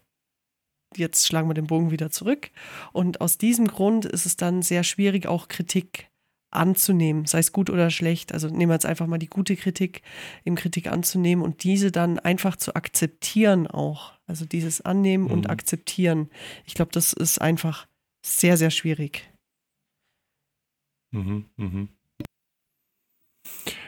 [0.96, 2.52] jetzt schlagen wir den Bogen wieder zurück.
[2.94, 6.10] Und aus diesem Grund ist es dann sehr schwierig, auch Kritik
[6.52, 8.34] anzunehmen, sei es gut oder schlecht.
[8.34, 10.02] Also nehmen wir jetzt einfach mal die gute Kritik,
[10.46, 14.14] eben Kritik anzunehmen und diese dann einfach zu akzeptieren auch.
[14.28, 15.32] Also dieses Annehmen Mhm.
[15.32, 16.30] und Akzeptieren.
[16.66, 17.88] Ich glaube, das ist einfach
[18.26, 19.30] sehr, sehr schwierig.
[21.12, 21.90] Mhm, mhm.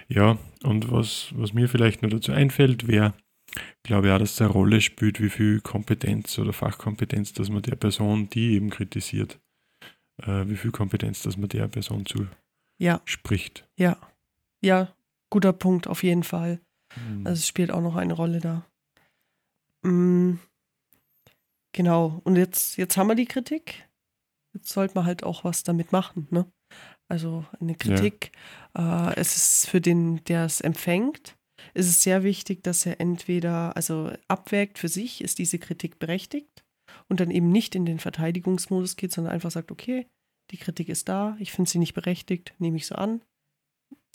[0.08, 3.14] Ja, und was, was mir vielleicht noch dazu einfällt, wäre,
[3.84, 7.62] glaube ich auch, dass es eine Rolle spielt, wie viel Kompetenz oder Fachkompetenz, dass man
[7.62, 9.40] der Person, die eben kritisiert,
[10.24, 12.06] äh, wie viel Kompetenz, dass man der Person
[12.80, 13.68] Ja, zuspricht.
[13.76, 13.98] ja.
[14.62, 14.94] Ja,
[15.30, 16.60] guter Punkt auf jeden Fall.
[16.96, 17.26] Mhm.
[17.26, 18.66] Also es spielt auch noch eine Rolle da.
[19.84, 20.34] Mm,
[21.72, 22.20] genau.
[22.26, 23.88] Und jetzt, jetzt haben wir die Kritik.
[24.54, 26.28] Jetzt sollte man halt auch was damit machen.
[26.30, 26.46] Ne?
[27.08, 28.32] Also eine Kritik.
[28.78, 31.38] Äh, es ist für den, der es empfängt,
[31.74, 36.66] ist es sehr wichtig, dass er entweder also abwägt für sich, ist diese Kritik berechtigt
[37.08, 40.08] und dann eben nicht in den Verteidigungsmodus geht, sondern einfach sagt, okay,
[40.52, 43.22] die Kritik ist da, ich finde sie nicht berechtigt, nehme ich so an,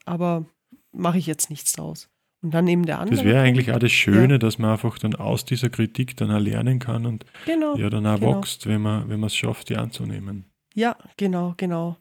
[0.04, 0.46] aber
[0.92, 2.08] mache ich jetzt nichts draus.
[2.42, 3.16] Und dann eben der andere.
[3.16, 4.38] das wäre eigentlich auch das Schöne, Ja.
[4.38, 7.74] dass man einfach dann aus dieser Kritik dann auch lernen kann und Genau.
[7.76, 8.36] ja dann auch genau.
[8.38, 10.44] wächst, wenn man wenn man es schafft, die anzunehmen.
[10.74, 11.96] Ja, genau, genau.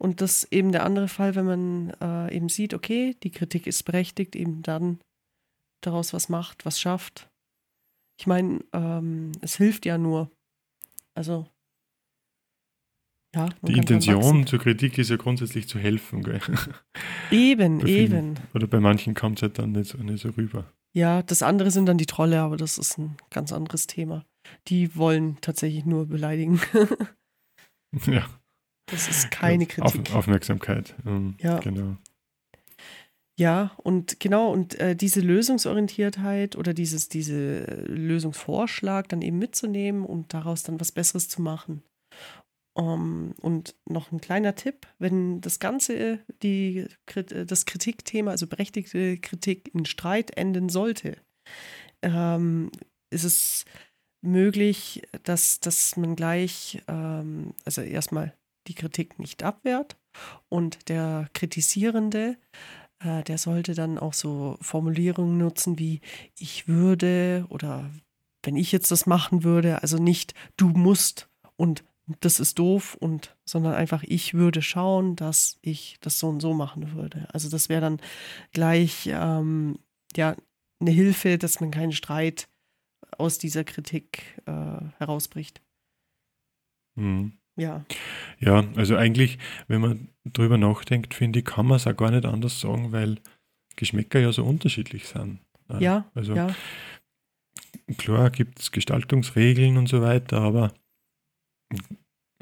[0.00, 3.84] Und das eben der andere Fall, wenn man äh, eben sieht, okay, die Kritik ist
[3.84, 4.98] berechtigt, eben dann
[5.80, 7.28] daraus was macht, was schafft.
[8.18, 10.28] Ich meine, ähm, es hilft ja nur.
[11.14, 11.46] Also,
[13.34, 13.48] ja.
[13.62, 16.40] Die Intention zur Kritik ist ja grundsätzlich zu helfen, gell?
[17.30, 18.34] Eben, eben.
[18.54, 20.72] Oder bei manchen kommt es halt dann nicht so, nicht so rüber.
[20.94, 24.24] Ja, das andere sind dann die Trolle, aber das ist ein ganz anderes Thema.
[24.68, 26.60] Die wollen tatsächlich nur beleidigen.
[28.06, 28.28] Ja.
[28.86, 30.14] Das ist keine Auf, Kritik.
[30.14, 30.94] Aufmerksamkeit.
[31.06, 31.58] ähm, Ja.
[31.60, 31.96] Genau.
[33.38, 40.34] Ja, und genau, und äh, diese Lösungsorientiertheit oder dieses, diese Lösungsvorschlag dann eben mitzunehmen und
[40.34, 41.82] daraus dann was Besseres zu machen.
[42.78, 46.86] Ähm, und noch ein kleiner Tipp, wenn das Ganze, die,
[47.46, 51.16] das Kritikthema, also berechtigte Kritik in Streit enden sollte,
[52.02, 52.70] ähm,
[53.10, 53.64] ist es
[54.20, 58.34] möglich, dass, dass man gleich, ähm, also erstmal
[58.66, 59.96] die Kritik nicht abwehrt.
[60.48, 62.36] Und der Kritisierende
[63.00, 66.00] äh, der sollte dann auch so Formulierungen nutzen wie
[66.36, 67.90] ich würde oder
[68.42, 71.84] wenn ich jetzt das machen würde, also nicht du musst und
[72.20, 76.54] das ist doof und sondern einfach ich würde schauen, dass ich das so und so
[76.54, 77.28] machen würde.
[77.32, 78.00] Also das wäre dann
[78.52, 79.78] gleich ähm,
[80.16, 80.36] ja
[80.80, 82.48] eine Hilfe, dass man keinen Streit
[83.16, 85.60] aus dieser Kritik äh, herausbricht.
[86.94, 87.32] Mhm.
[87.56, 87.84] Ja,
[88.38, 92.24] Ja, also eigentlich, wenn man drüber nachdenkt, finde ich, kann man es auch gar nicht
[92.24, 93.18] anders sagen, weil
[93.74, 95.40] Geschmäcker ja so unterschiedlich sind.
[95.80, 96.54] ja, Also ja,
[97.96, 100.72] klar gibt es Gestaltungsregeln und so weiter, aber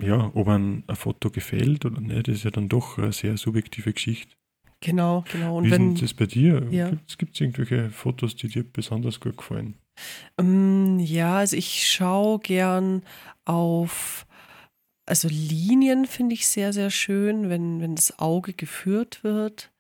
[0.00, 3.92] ja, ob ein, ein Foto gefällt oder nicht, ist ja dann doch eine sehr subjektive
[3.92, 4.34] Geschichte.
[4.80, 5.58] Genau, genau.
[5.58, 6.66] Und Wie wenn, ist das bei dir?
[6.70, 6.90] Ja.
[7.18, 9.78] Gibt es irgendwelche Fotos, die dir besonders gut gefallen?
[10.38, 13.02] Um, ähm, ja, also ich schaue gern
[13.46, 14.26] auf,
[15.06, 19.72] also Linien finde ich sehr, sehr schön, wenn, wenn das Auge geführt wird.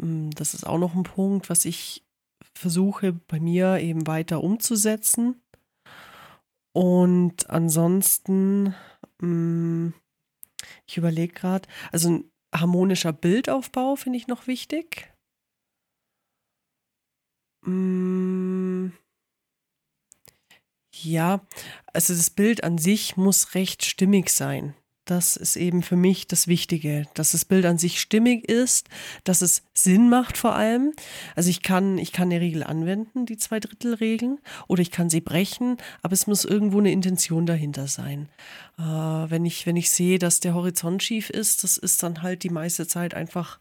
[0.00, 2.02] Ähm, das ist auch noch ein Punkt, was ich
[2.54, 5.40] versuche bei mir eben weiter umzusetzen.
[6.76, 8.74] Und ansonsten,
[9.22, 9.94] mm,
[10.86, 15.10] ich überlege gerade, also ein harmonischer Bildaufbau finde ich noch wichtig.
[17.64, 18.88] Mm,
[20.92, 21.40] ja,
[21.94, 24.74] also das Bild an sich muss recht stimmig sein.
[25.06, 28.88] Das ist eben für mich das Wichtige, dass das Bild an sich stimmig ist,
[29.22, 30.92] dass es Sinn macht vor allem.
[31.36, 35.76] Also ich kann, ich kann eine Regel anwenden, die Zweidrittelregeln, oder ich kann sie brechen,
[36.02, 38.28] aber es muss irgendwo eine Intention dahinter sein.
[38.78, 42.42] Äh, wenn, ich, wenn ich sehe, dass der Horizont schief ist, das ist dann halt
[42.42, 43.60] die meiste Zeit einfach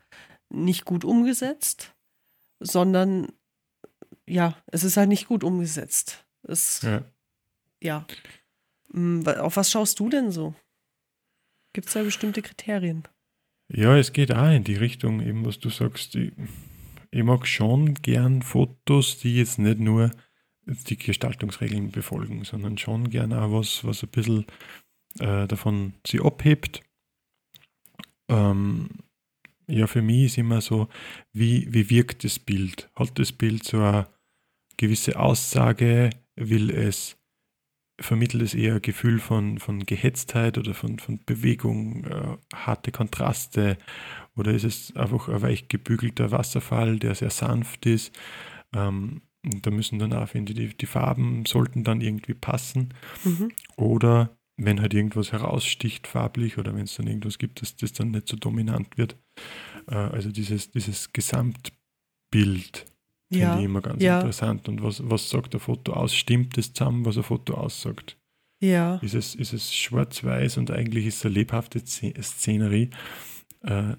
[0.50, 1.94] nicht gut umgesetzt,
[2.60, 3.28] sondern
[4.26, 6.26] ja, es ist halt nicht gut umgesetzt.
[6.42, 7.04] Es, ja.
[7.84, 8.06] ja.
[8.92, 10.56] Hm, auf was schaust du denn so?
[11.76, 13.04] Gibt es da bestimmte Kriterien?
[13.68, 16.16] Ja, es geht auch in die Richtung, eben was du sagst.
[16.16, 16.32] Ich,
[17.12, 20.12] ich mag schon gern Fotos, die jetzt nicht nur
[20.66, 24.46] die Gestaltungsregeln befolgen, sondern schon gern auch was, was ein bisschen
[25.20, 26.82] äh, davon sie abhebt.
[28.30, 28.88] Ähm,
[29.68, 30.88] ja, für mich ist immer so,
[31.34, 32.90] wie, wie wirkt das Bild?
[32.96, 34.08] Hat das Bild so eine
[34.78, 36.10] gewisse Aussage?
[36.38, 37.18] Will es
[38.00, 43.78] vermittelt es eher ein Gefühl von, von Gehetztheit oder von, von Bewegung, äh, harte Kontraste
[44.36, 48.14] oder ist es einfach ein weich gebügelter Wasserfall, der sehr sanft ist.
[48.74, 52.94] Ähm, da müssen dann auch, finde ich, die, die Farben sollten dann irgendwie passen.
[53.24, 53.52] Mhm.
[53.78, 58.12] Oder wenn halt irgendwas heraussticht farblich oder wenn es dann irgendwas gibt, dass das dann
[58.12, 59.18] nicht so dominant wird.
[59.88, 62.86] Äh, also dieses, dieses Gesamtbild
[63.30, 63.50] ja.
[63.50, 64.18] Finde ich immer ganz ja.
[64.18, 64.68] interessant.
[64.68, 66.14] Und was, was sagt ein Foto aus?
[66.14, 68.18] Stimmt das zusammen, was ein Foto aussagt?
[68.62, 68.98] Ja.
[68.98, 72.90] Ist es, ist es schwarz-weiß und eigentlich ist es eine lebhafte Szenerie?
[73.62, 73.96] Äh,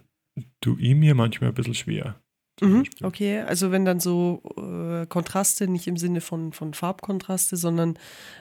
[0.61, 2.21] tue ich mir manchmal ein bisschen schwer.
[2.61, 7.99] Mhm, okay, also wenn dann so äh, Kontraste, nicht im Sinne von, von Farbkontraste, sondern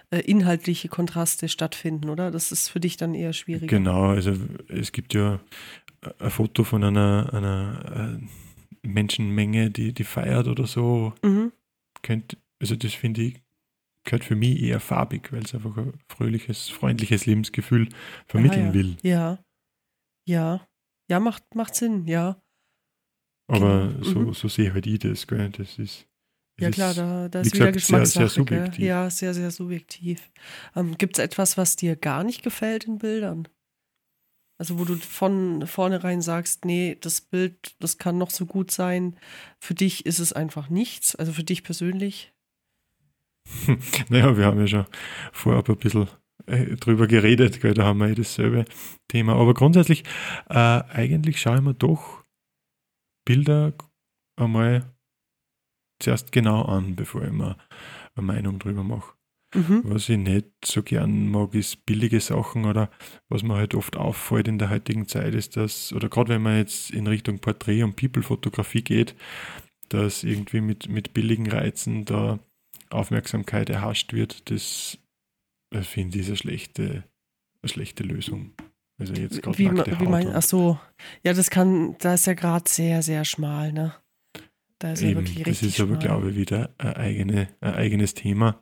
[0.09, 2.31] äh, inhaltliche Kontraste stattfinden, oder?
[2.31, 3.69] Das ist für dich dann eher schwierig.
[3.69, 4.33] Genau, also
[4.69, 5.41] es gibt ja
[6.19, 8.25] ein Foto von einer, einer äh,
[8.85, 11.51] Menschenmenge, die, die feiert oder so, mhm.
[12.01, 13.41] könnt, also das finde ich,
[14.03, 17.89] gehört für mich eher farbig, weil es einfach ein fröhliches, freundliches Lebensgefühl
[18.27, 18.73] vermitteln ja.
[18.73, 18.97] will.
[19.01, 19.39] Ja,
[20.27, 20.67] ja,
[21.09, 22.41] ja, macht, macht Sinn, ja.
[23.47, 24.03] Aber genau.
[24.03, 24.33] so, mhm.
[24.33, 25.49] so sehe halt ich das, gell?
[25.49, 26.07] das ist.
[26.57, 28.29] Ja klar, da, da ist wieder Geschmackssache.
[28.29, 28.85] Sehr, sehr.
[28.85, 30.31] Ja, sehr, sehr subjektiv.
[30.73, 33.49] Ähm, Gibt es etwas, was dir gar nicht gefällt in Bildern?
[34.57, 39.17] Also wo du von vornherein sagst, nee, das Bild, das kann noch so gut sein.
[39.59, 41.15] Für dich ist es einfach nichts.
[41.15, 42.33] Also für dich persönlich.
[44.09, 44.85] naja, wir haben ja schon
[45.33, 46.07] vorab ein bisschen
[46.45, 47.73] äh, drüber geredet, gell?
[47.73, 48.65] da haben wir ja dasselbe
[49.07, 49.35] Thema.
[49.35, 50.03] Aber grundsätzlich,
[50.49, 52.23] äh, eigentlich schaue ich mir doch
[53.25, 53.73] Bilder
[54.37, 54.95] einmal
[55.99, 57.57] zuerst genau an, bevor ich mir
[58.15, 59.14] eine Meinung drüber mache.
[59.55, 59.81] Mhm.
[59.85, 62.89] Was ich nicht so gern mag, ist billige Sachen oder
[63.29, 66.57] was mir halt oft auffällt in der heutigen Zeit, ist dass, oder gerade wenn man
[66.57, 69.15] jetzt in Richtung Porträt- und People-Fotografie geht,
[69.89, 72.39] dass irgendwie mit, mit billigen Reizen da
[72.89, 74.97] Aufmerksamkeit erhascht wird, das
[75.71, 77.03] äh, finde ich eine schlechte,
[77.61, 78.51] eine schlechte Lösung.
[78.97, 80.79] Also jetzt gerade wie, wie mein, ach so,
[81.23, 83.93] ja, das kann, da ist ja gerade sehr, sehr schmal, ne?
[84.79, 87.73] Da ist Eben, ja wirklich richtig Das ist aber, glaube ich, wieder ein, eigene, ein
[87.73, 88.61] eigenes Thema.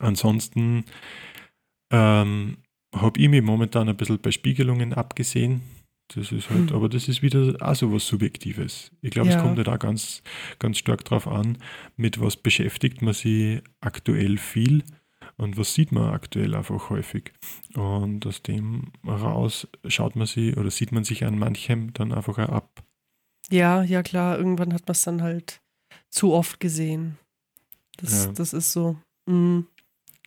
[0.00, 0.84] Ansonsten
[1.90, 2.58] ähm,
[2.94, 5.62] habe ich mich momentan ein bisschen bei Spiegelungen abgesehen.
[6.14, 6.76] Das ist halt, hm.
[6.76, 8.90] aber das ist wieder auch so was Subjektives.
[9.00, 9.36] Ich glaube, ja.
[9.36, 10.22] es kommt halt auch ganz,
[10.58, 11.58] ganz stark darauf an,
[11.96, 14.82] mit was beschäftigt man sich aktuell viel
[15.36, 17.32] und was sieht man aktuell einfach häufig.
[17.74, 22.38] Und aus dem heraus schaut man sich oder sieht man sich an manchem dann einfach
[22.38, 22.84] auch ab.
[23.50, 25.60] Ja, ja klar, irgendwann hat man es dann halt
[26.10, 27.18] zu oft gesehen.
[27.96, 28.32] Das, ja.
[28.32, 28.96] das ist so.
[29.26, 29.66] Mhm.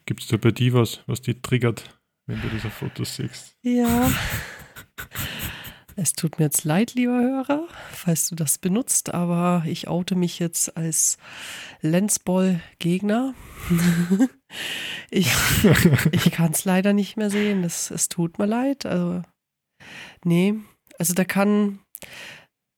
[0.05, 3.55] Gibt es da bei dir was, was dich triggert, wenn du diese Fotos siehst?
[3.61, 4.11] Ja.
[5.97, 10.39] Es tut mir jetzt leid, lieber Hörer, falls du das benutzt, aber ich oute mich
[10.39, 11.17] jetzt als
[11.79, 13.33] Lensball-Gegner.
[15.09, 15.31] ich
[16.11, 17.63] ich kann es leider nicht mehr sehen.
[17.63, 18.85] Es tut mir leid.
[18.85, 19.21] Also,
[20.25, 20.55] nee,
[20.99, 21.79] also da kann,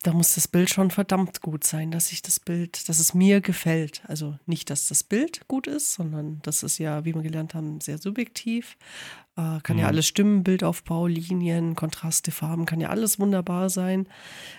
[0.08, 3.42] da muss das Bild schon verdammt gut sein, dass ich das Bild, dass es mir
[3.42, 4.04] gefällt.
[4.08, 7.82] Also nicht, dass das Bild gut ist, sondern das ist ja, wie wir gelernt haben,
[7.82, 8.78] sehr subjektiv.
[9.36, 9.80] Äh, kann Mhm.
[9.80, 14.08] ja alles stimmen, Bildaufbau, Linien, Kontraste, Farben, kann ja alles wunderbar sein.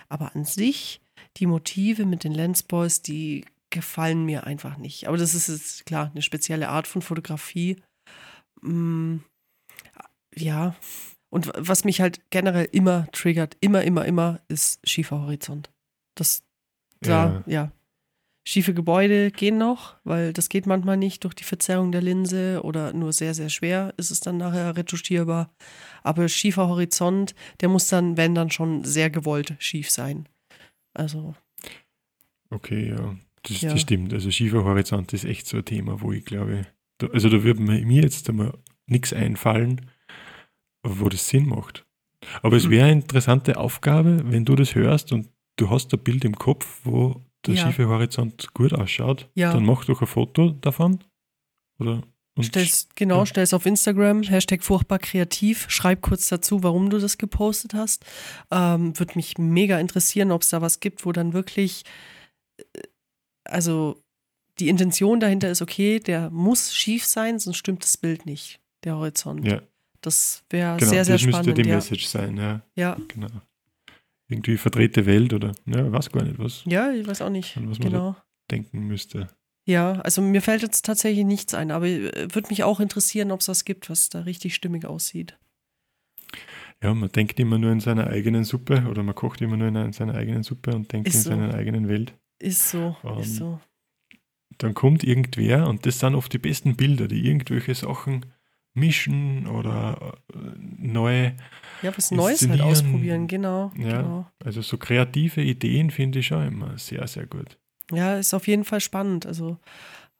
[0.07, 1.01] Aber an sich,
[1.37, 5.07] die Motive mit den Lensboys, die gefallen mir einfach nicht.
[5.07, 7.81] Aber das ist jetzt klar eine spezielle Art von Fotografie.
[8.61, 9.17] Mm,
[10.35, 10.75] ja.
[11.29, 15.69] Und was mich halt generell immer triggert, immer, immer, immer, ist schiefer Horizont.
[16.15, 16.43] Das,
[17.01, 17.71] da, ja.
[18.47, 22.93] Schiefe Gebäude gehen noch, weil das geht manchmal nicht durch die Verzerrung der Linse oder
[22.93, 25.53] nur sehr, sehr schwer ist es dann nachher retuschierbar.
[26.01, 30.27] Aber schiefer Horizont, der muss dann, wenn dann schon sehr gewollt schief sein.
[30.95, 31.35] Also,
[32.49, 33.15] Okay, ja.
[33.43, 33.71] Das, Ja.
[33.71, 34.13] das stimmt.
[34.13, 36.65] Also schiefer Horizont ist echt so ein Thema, wo ich glaube,
[36.97, 39.89] da, also da würde mir mir jetzt einmal nichts einfallen,
[40.83, 41.85] wo das Sinn macht.
[42.41, 46.25] Aber es wäre eine interessante Aufgabe, wenn du das hörst und du hast ein Bild
[46.25, 47.65] im Kopf, wo der Ja.
[47.67, 49.53] schiefe Horizont gut ausschaut, Ja.
[49.53, 50.99] dann mach doch ein Foto davon.
[51.79, 52.03] Oder
[52.35, 53.25] und stell's, genau, ja.
[53.25, 58.05] stell's auf Instagram, Hashtag furchtbar kreativ, schreib kurz dazu, warum du das gepostet hast.
[58.51, 61.83] Ähm, Würde mich mega interessieren, ob es da was gibt, wo dann wirklich,
[62.57, 62.63] äh,
[63.45, 64.01] also
[64.59, 68.95] die Intention dahinter ist, okay, der muss schief sein, sonst stimmt das Bild nicht, der
[68.97, 69.45] Horizont.
[69.47, 69.61] ja,
[70.01, 71.57] Das wäre genau, sehr, sehr das müsste spannend.
[71.57, 71.75] die Ja.
[71.75, 73.27] Message sein, ja, ja, genau.
[74.27, 77.57] Irgendwie verdrehte Welt oder, ja, weiß gar nicht, was, ja, ich weiß auch nicht.
[77.57, 78.15] An was man Genau.
[78.51, 79.27] denken müsste.
[79.65, 83.41] Ja, also mir fällt jetzt tatsächlich nichts ein, aber äh, würde mich auch interessieren, ob
[83.41, 85.37] es was gibt, was da richtig stimmig aussieht.
[86.81, 89.91] Ja, man denkt immer nur in seiner eigenen Suppe oder man kocht immer nur in
[89.93, 91.29] seiner eigenen Suppe und denkt Ist in so.
[91.31, 92.13] seiner eigenen Welt.
[92.39, 93.59] Ist so, Ähm, ist so.
[94.59, 98.25] Dann kommt irgendwer und das sind oft die besten Bilder, die irgendwelche Sachen
[98.73, 100.37] mischen oder äh,
[100.77, 101.31] neu,
[101.81, 103.71] Ja, was Neues halt ausprobieren, genau.
[103.75, 104.01] Ja.
[104.01, 104.27] genau.
[104.43, 107.57] also so kreative Ideen finde ich schon immer sehr, sehr gut.
[107.91, 109.25] Ja, ist auf jeden Fall spannend.
[109.25, 109.57] Also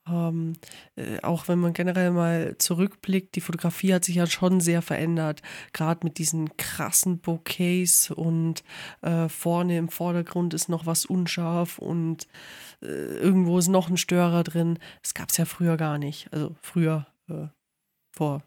[0.09, 0.53] ähm,
[0.95, 5.41] äh, auch wenn man generell mal zurückblickt, die Fotografie hat sich ja schon sehr verändert.
[5.73, 8.63] Gerade mit diesen krassen Bouquets und
[9.01, 12.27] äh, vorne im Vordergrund ist noch was unscharf und
[12.81, 14.79] äh, irgendwo ist noch ein Störer drin.
[15.03, 16.31] Das gab es ja früher gar nicht.
[16.33, 17.47] Also früher, äh,
[18.19, 18.43] vor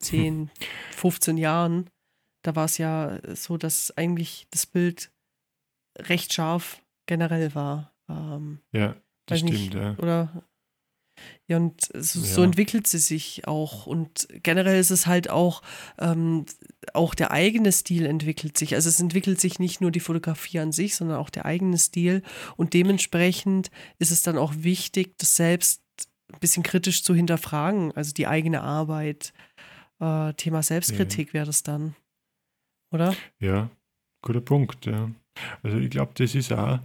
[0.00, 0.50] 10,
[0.92, 1.88] 15 Jahren,
[2.42, 5.10] da war es ja so, dass eigentlich das Bild
[5.98, 7.94] recht scharf generell war.
[8.08, 9.96] Ähm, Ja, das stimmt, nicht, ja.
[9.96, 10.44] oder
[11.46, 12.44] ja, und so, so Ja.
[12.44, 13.86] entwickelt sie sich auch.
[13.86, 15.62] Und generell ist es halt auch,
[15.98, 16.44] ähm,
[16.92, 18.74] auch der eigene Stil entwickelt sich.
[18.74, 22.22] Also es entwickelt sich nicht nur die Fotografie an sich, sondern auch der eigene Stil.
[22.56, 25.83] Und dementsprechend ist es dann auch wichtig, das selbst
[26.34, 27.92] ein bisschen kritisch zu hinterfragen.
[27.92, 29.32] Also die eigene Arbeit.
[30.00, 31.94] Äh, Thema Selbstkritik wäre das dann.
[32.92, 33.14] Oder?
[33.40, 33.70] Ja,
[34.22, 35.10] guter Punkt, ja.
[35.62, 36.78] Also ich glaube, das ist auch,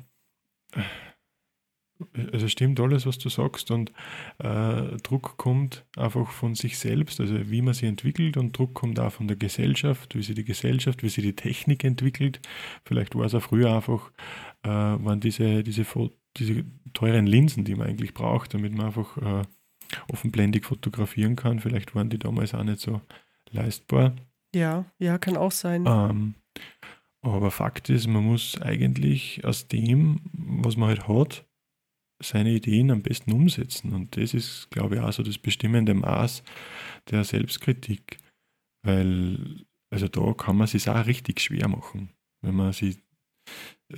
[2.31, 3.91] also stimmt alles, was du sagst und
[4.39, 8.99] äh, Druck kommt einfach von sich selbst, also wie man sich entwickelt und Druck kommt
[8.99, 12.39] auch von der Gesellschaft, wie sich die Gesellschaft, wie sich die Technik entwickelt.
[12.85, 14.11] Vielleicht war es auch früher einfach,
[14.63, 15.85] äh, waren diese, diese,
[16.37, 19.43] diese teuren Linsen, die man eigentlich braucht, damit man einfach äh,
[20.11, 21.59] offenblendig fotografieren kann.
[21.59, 23.01] Vielleicht waren die damals auch nicht so
[23.51, 24.15] leistbar.
[24.53, 25.85] Ja, ja, kann auch sein.
[25.87, 26.35] Ähm,
[27.21, 31.45] aber Fakt ist, man muss eigentlich aus dem, was man halt hat,
[32.21, 33.93] seine Ideen am besten umsetzen.
[33.93, 36.43] Und das ist, glaube ich, auch so das bestimmende Maß
[37.09, 38.17] der Selbstkritik.
[38.83, 42.09] Weil, also da kann man sich auch richtig schwer machen.
[42.41, 42.97] Wenn man sich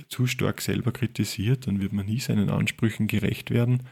[0.08, 3.82] zu stark selber kritisiert, dann wird man nie seinen Ansprüchen gerecht werden.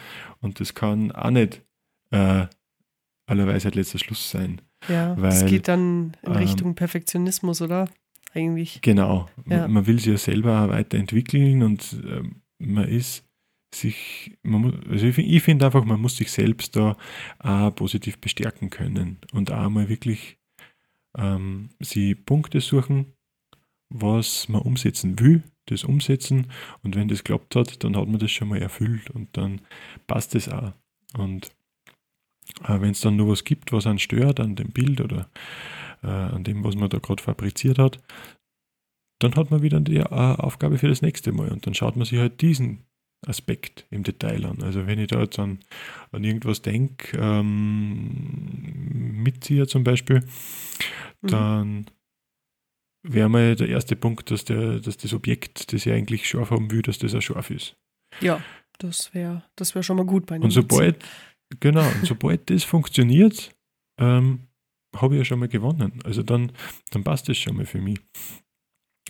[0.41, 1.63] Und das kann auch nicht
[2.11, 2.47] äh,
[3.27, 4.63] aller Weisheit letzter Schluss sein.
[4.89, 7.89] Ja, Weil, es geht dann in ähm, Richtung Perfektionismus, oder?
[8.33, 8.81] Eigentlich.
[8.83, 9.29] Genau.
[9.47, 9.63] Ja.
[9.63, 13.25] Man, man will sich ja selber auch weiterentwickeln und ähm, man ist
[13.75, 16.97] sich, man muss, also ich, ich finde einfach, man muss sich selbst da
[17.39, 20.39] auch positiv bestärken können und auch mal wirklich
[21.17, 23.15] ähm, sie Punkte suchen,
[23.89, 26.49] was man umsetzen will, das umsetzen
[26.83, 29.61] und wenn das klappt hat, dann hat man das schon mal erfüllt und dann
[30.07, 30.73] passt es auch.
[31.17, 31.51] Und
[32.65, 35.29] äh, wenn es dann nur was gibt, was einen stört an dem Bild oder
[36.03, 37.99] äh, an dem, was man da gerade fabriziert hat,
[39.21, 42.07] dann hat man wieder die äh, Aufgabe für das nächste Mal und dann schaut man
[42.07, 42.85] sich halt diesen
[43.27, 44.63] Aspekt im Detail an.
[44.63, 45.59] Also wenn ich da jetzt an,
[46.11, 50.25] an irgendwas denke, ähm, Mitzieher zum Beispiel,
[51.23, 51.29] Mhm.
[51.29, 51.87] dann
[53.03, 56.71] wäre mal der erste Punkt, dass, der, dass das Objekt, das ich eigentlich scharf haben
[56.71, 57.77] will, dass das auch scharf ist.
[58.21, 58.43] Ja,
[58.79, 61.05] das wäre das wär schon mal gut bei Und sobald,
[61.61, 63.55] genau, und sobald das funktioniert,
[63.99, 64.49] ähm,
[64.97, 66.01] habe ich ja schon mal gewonnen.
[66.05, 66.53] Also dann,
[66.91, 67.99] dann passt das schon mal für mich.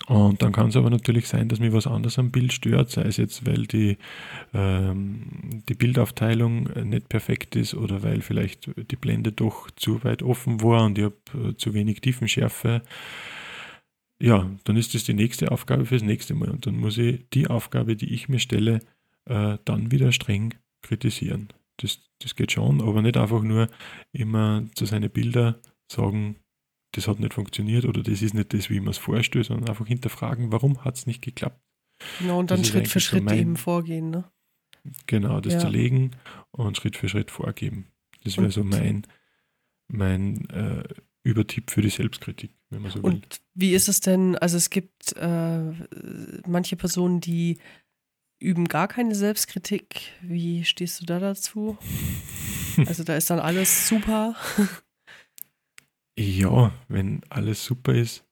[0.06, 3.02] Und dann kann es aber natürlich sein, dass mir was anderes am Bild stört, sei
[3.02, 3.98] es jetzt, weil die,
[4.54, 10.62] ähm, die Bildaufteilung nicht perfekt ist oder weil vielleicht die Blende doch zu weit offen
[10.62, 12.82] war und ich habe äh, zu wenig Tiefenschärfe.
[14.22, 17.46] Ja, dann ist das die nächste Aufgabe fürs nächste Mal und dann muss ich die
[17.46, 18.80] Aufgabe, die ich mir stelle,
[19.24, 21.48] äh, dann wieder streng kritisieren.
[21.78, 23.68] Das, das geht schon, aber nicht einfach nur
[24.12, 25.54] immer zu seinen Bildern
[25.90, 26.36] sagen,
[26.92, 29.86] das hat nicht funktioniert oder das ist nicht das, wie man es vorstellt, sondern einfach
[29.86, 31.60] hinterfragen, warum hat es nicht geklappt.
[32.18, 34.30] Genau, und dann Schritt für Schritt mein, eben vorgehen, ne?
[35.06, 35.58] Genau, das ja.
[35.60, 36.16] zerlegen
[36.50, 37.86] und Schritt für Schritt vorgeben.
[38.24, 39.06] Das wäre so mein,
[39.88, 40.84] mein äh,
[41.22, 43.12] Übertipp für die Selbstkritik, wenn man so will.
[43.12, 45.72] Und wie ist es denn, also es gibt äh,
[46.46, 47.58] manche Personen, die
[48.38, 50.12] üben gar keine Selbstkritik.
[50.22, 51.78] Wie stehst du da dazu?
[52.86, 54.36] Also da ist dann alles super.
[56.16, 58.24] Ja, wenn alles super ist,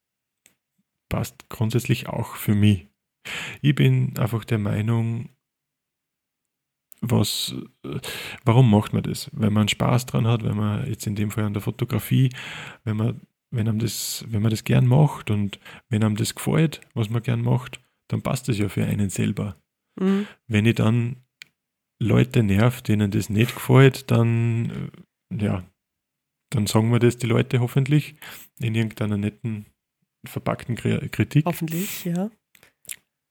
[1.11, 2.87] passt grundsätzlich auch für mich.
[3.63, 5.31] Ich bin einfach der Meinung,
[7.01, 7.55] was,
[8.45, 9.31] warum macht man das?
[9.33, 12.31] Wenn man Spaß dran hat, wenn man jetzt in dem Fall an der Fotografie,
[12.85, 13.21] wenn man,
[13.51, 17.23] wenn einem das, wenn man das gern macht und wenn einem das gefällt, was man
[17.23, 19.57] gern macht, dann passt das ja für einen selber.
[20.01, 20.27] Mhm.
[20.47, 21.17] Wenn ich dann
[22.01, 24.91] Leute nerv, denen das nicht gefällt, dann
[25.31, 25.65] ja,
[26.51, 28.15] dann sagen wir das die Leute hoffentlich
[28.59, 29.67] in irgendeiner netten,
[30.25, 31.45] verpackten Kritik.
[31.45, 32.31] Hoffentlich, ja.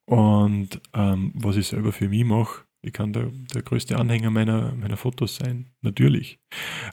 [0.05, 4.73] Und ähm, was ich selber für mich mache, ich kann der, der größte Anhänger meiner,
[4.73, 6.39] meiner Fotos sein, natürlich.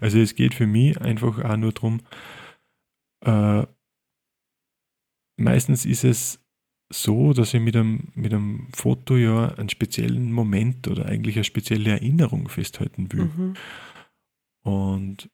[0.01, 2.01] Also es geht für mich einfach auch nur darum,
[3.25, 3.67] äh,
[5.37, 6.41] meistens ist es
[6.93, 11.45] so, dass ich mit einem, mit einem Foto ja einen speziellen Moment oder eigentlich eine
[11.45, 13.25] spezielle Erinnerung festhalten will.
[13.25, 13.55] Mhm.
[14.63, 15.31] Und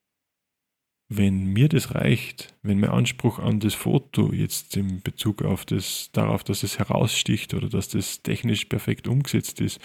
[1.13, 6.11] wenn mir das reicht, wenn mein Anspruch an das Foto jetzt in Bezug auf das,
[6.13, 9.81] darauf, dass es heraussticht oder dass das technisch perfekt umgesetzt ist,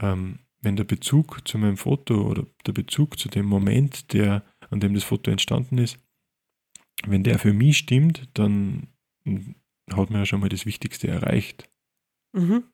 [0.00, 4.80] ähm, wenn der Bezug zu meinem Foto oder der Bezug zu dem Moment, der, an
[4.80, 5.98] dem das Foto entstanden ist,
[7.06, 8.88] wenn der für mich stimmt, dann
[9.92, 11.68] hat man ja schon mal das Wichtigste erreicht.
[12.32, 12.64] Mhm.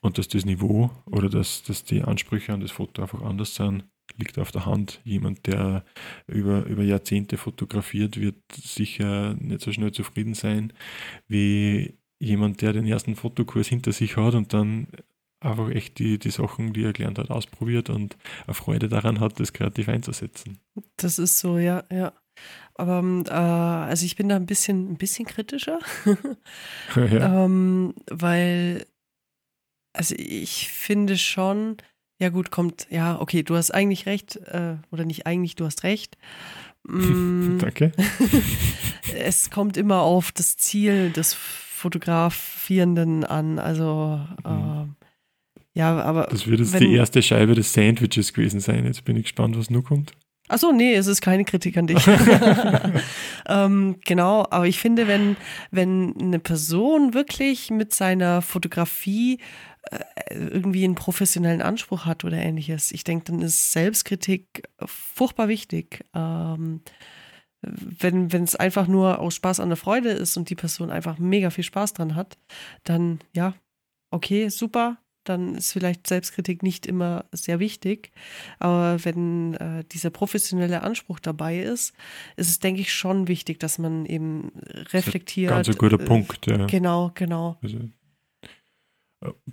[0.00, 3.84] Und dass das Niveau oder dass, dass die Ansprüche an das Foto einfach anders sind,
[4.16, 5.00] liegt auf der Hand.
[5.04, 5.84] Jemand, der
[6.26, 10.72] über, über Jahrzehnte fotografiert, wird sicher nicht so schnell zufrieden sein
[11.28, 14.86] wie jemand, der den ersten Fotokurs hinter sich hat und dann
[15.40, 18.16] einfach echt die, die Sachen, die er gelernt hat, ausprobiert und
[18.46, 20.58] eine Freude daran hat, das kreativ einzusetzen.
[20.96, 22.12] Das ist so, ja, ja.
[22.74, 25.80] Aber ähm, äh, also ich bin da ein bisschen, ein bisschen kritischer,
[26.96, 27.44] ja.
[27.44, 28.86] ähm, weil
[29.92, 31.76] also ich finde schon,
[32.18, 35.82] ja gut, kommt, ja, okay, du hast eigentlich recht, äh, oder nicht eigentlich, du hast
[35.82, 36.16] recht.
[36.84, 37.92] Mm, Danke.
[39.16, 41.32] es kommt immer auf das Ziel des
[41.82, 43.58] Fotografierenden an.
[43.58, 44.94] Also mhm.
[44.94, 46.28] äh, ja, aber.
[46.30, 48.84] Das wird jetzt wenn, die erste Scheibe des Sandwiches gewesen sein.
[48.84, 50.12] Jetzt bin ich gespannt, was nun kommt.
[50.48, 52.06] Achso, nee, es ist keine Kritik an dich.
[53.48, 55.36] ähm, genau, aber ich finde, wenn,
[55.70, 59.38] wenn eine Person wirklich mit seiner Fotografie
[59.90, 62.92] äh, irgendwie einen professionellen Anspruch hat oder ähnliches.
[62.92, 66.04] Ich denke, dann ist Selbstkritik furchtbar wichtig.
[66.14, 66.82] Ähm,
[67.62, 71.50] wenn es einfach nur aus Spaß an der Freude ist und die Person einfach mega
[71.50, 72.36] viel Spaß dran hat,
[72.84, 73.54] dann ja,
[74.10, 74.98] okay, super.
[75.24, 78.10] Dann ist vielleicht Selbstkritik nicht immer sehr wichtig.
[78.58, 81.94] Aber wenn äh, dieser professionelle Anspruch dabei ist,
[82.36, 84.50] ist es, denke ich, schon wichtig, dass man eben
[84.92, 85.50] reflektiert.
[85.50, 86.66] Ganz ein guter äh, Punkt, ja.
[86.66, 87.56] Genau, genau.
[87.62, 87.78] Also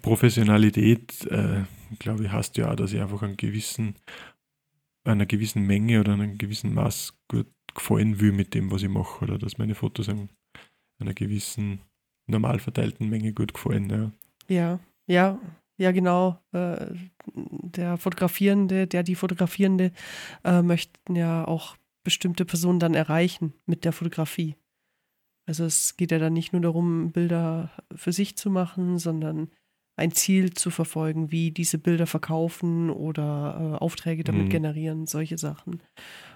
[0.02, 1.62] Professionalität, äh,
[2.00, 3.94] glaube ich, heißt ja auch, dass ich einfach einen gewissen,
[5.04, 7.46] einer gewissen Menge oder einem gewissen Maß gut
[7.76, 10.30] gefallen will mit dem, was ich mache, oder dass meine Fotos einem,
[11.00, 11.82] einer gewissen
[12.28, 13.90] normal verteilten Menge gut gefallen.
[13.90, 14.12] Ja,
[14.48, 15.40] ja, ja,
[15.78, 16.40] ja genau.
[16.52, 16.94] Äh,
[17.34, 19.92] der Fotografierende, der die Fotografierende
[20.44, 24.56] äh, möchten ja auch bestimmte Personen dann erreichen mit der Fotografie.
[25.46, 29.50] Also es geht ja dann nicht nur darum, Bilder für sich zu machen, sondern
[30.00, 34.50] ein Ziel zu verfolgen, wie diese Bilder verkaufen oder äh, Aufträge damit mhm.
[34.50, 35.82] generieren, solche Sachen.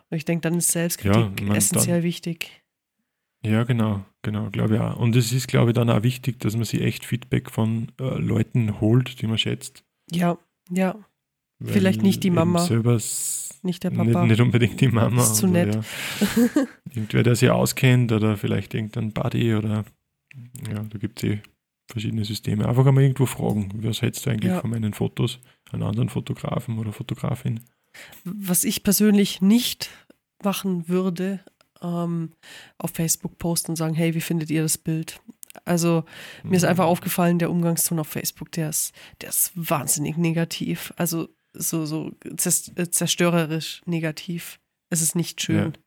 [0.10, 2.64] Und ich denke, dann ist Selbstkritik ja, essentiell dann, wichtig.
[3.46, 4.98] Ja, genau, genau, glaube ich auch.
[4.98, 8.18] Und es ist, glaube ich, dann auch wichtig, dass man sich echt Feedback von äh,
[8.18, 9.84] Leuten holt, die man schätzt.
[10.12, 10.38] Ja,
[10.70, 10.96] ja.
[11.60, 12.60] Weil Vielleicht nicht die Mama.
[12.60, 13.00] Selber
[13.64, 14.04] nicht der Papa.
[14.04, 15.16] Nicht, nicht, unbedingt die Mama.
[15.16, 15.76] Das ist zu nett.
[15.76, 15.82] Ja.
[16.90, 19.86] Irgendwer, der sich auskennt oder vielleicht irgendein Buddy oder
[20.68, 21.42] ja, da gibt es eh
[21.92, 22.68] verschiedene Systeme.
[22.68, 24.62] Einfach einmal irgendwo fragen, was hältst du eigentlich ja.
[24.62, 25.40] von meinen Fotos
[25.72, 27.62] an anderen Fotografen oder Fotografin?
[28.24, 29.90] Was ich persönlich nicht
[30.44, 31.40] machen würde,
[31.82, 32.32] ähm,
[32.78, 35.22] auf Facebook posten und sagen, hey, wie findet ihr das Bild?
[35.66, 36.04] Also
[36.44, 40.94] mir ist einfach aufgefallen, der Umgangston auf Facebook, der ist, der ist wahnsinnig negativ.
[40.98, 44.60] Also so, so zerstörerisch negativ.
[44.90, 45.74] Es ist nicht schön.
[45.74, 45.80] Ja.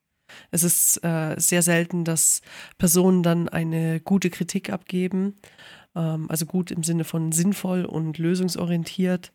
[0.50, 2.42] Es ist äh, sehr selten, dass
[2.78, 5.36] Personen dann eine gute Kritik abgeben.
[5.96, 9.32] Ähm, also gut im Sinne von sinnvoll und lösungsorientiert.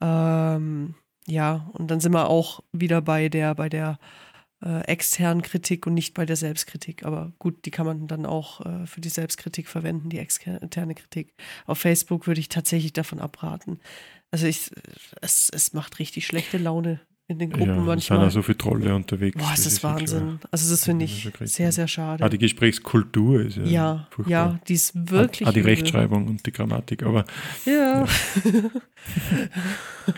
[0.00, 0.94] Ähm,
[1.26, 3.98] ja, und dann sind wir auch wieder bei der, bei der
[4.64, 7.04] äh, externen Kritik und nicht bei der Selbstkritik.
[7.04, 11.34] Aber gut, die kann man dann auch äh, für die Selbstkritik verwenden, die externe Kritik.
[11.66, 13.80] Auf Facebook würde ich tatsächlich davon abraten.
[14.30, 14.70] Also ich,
[15.20, 17.00] es, es macht richtig schlechte Laune
[17.30, 17.96] in den Gruppen ja, manchmal.
[17.98, 19.36] Es sind auch so viele Trolle unterwegs.
[19.36, 20.40] Boah, das, das ist Wahnsinn.
[20.50, 22.24] Also das finde ich sehr, sehr schade.
[22.24, 24.30] Ah, die Gesprächskultur ist ja Ja, furchtbar.
[24.32, 27.24] ja die ist wirklich Ah, die Rechtschreibung und die Grammatik, aber
[27.66, 28.04] Ja.
[28.04, 28.06] ja.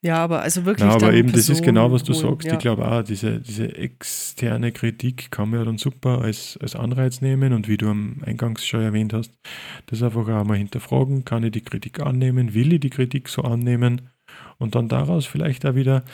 [0.00, 0.86] Ja, aber also wirklich.
[0.88, 2.46] Ja, aber eben, Personen das ist genau, was du holen, sagst.
[2.46, 2.52] Ja.
[2.52, 7.20] Ich glaube auch, diese, diese externe Kritik kann man ja dann super als, als Anreiz
[7.20, 9.32] nehmen und wie du am Eingangs schon erwähnt hast,
[9.86, 13.42] das einfach auch mal hinterfragen, kann ich die Kritik annehmen, will ich die Kritik so
[13.42, 14.02] annehmen
[14.58, 16.04] und dann daraus vielleicht auch wieder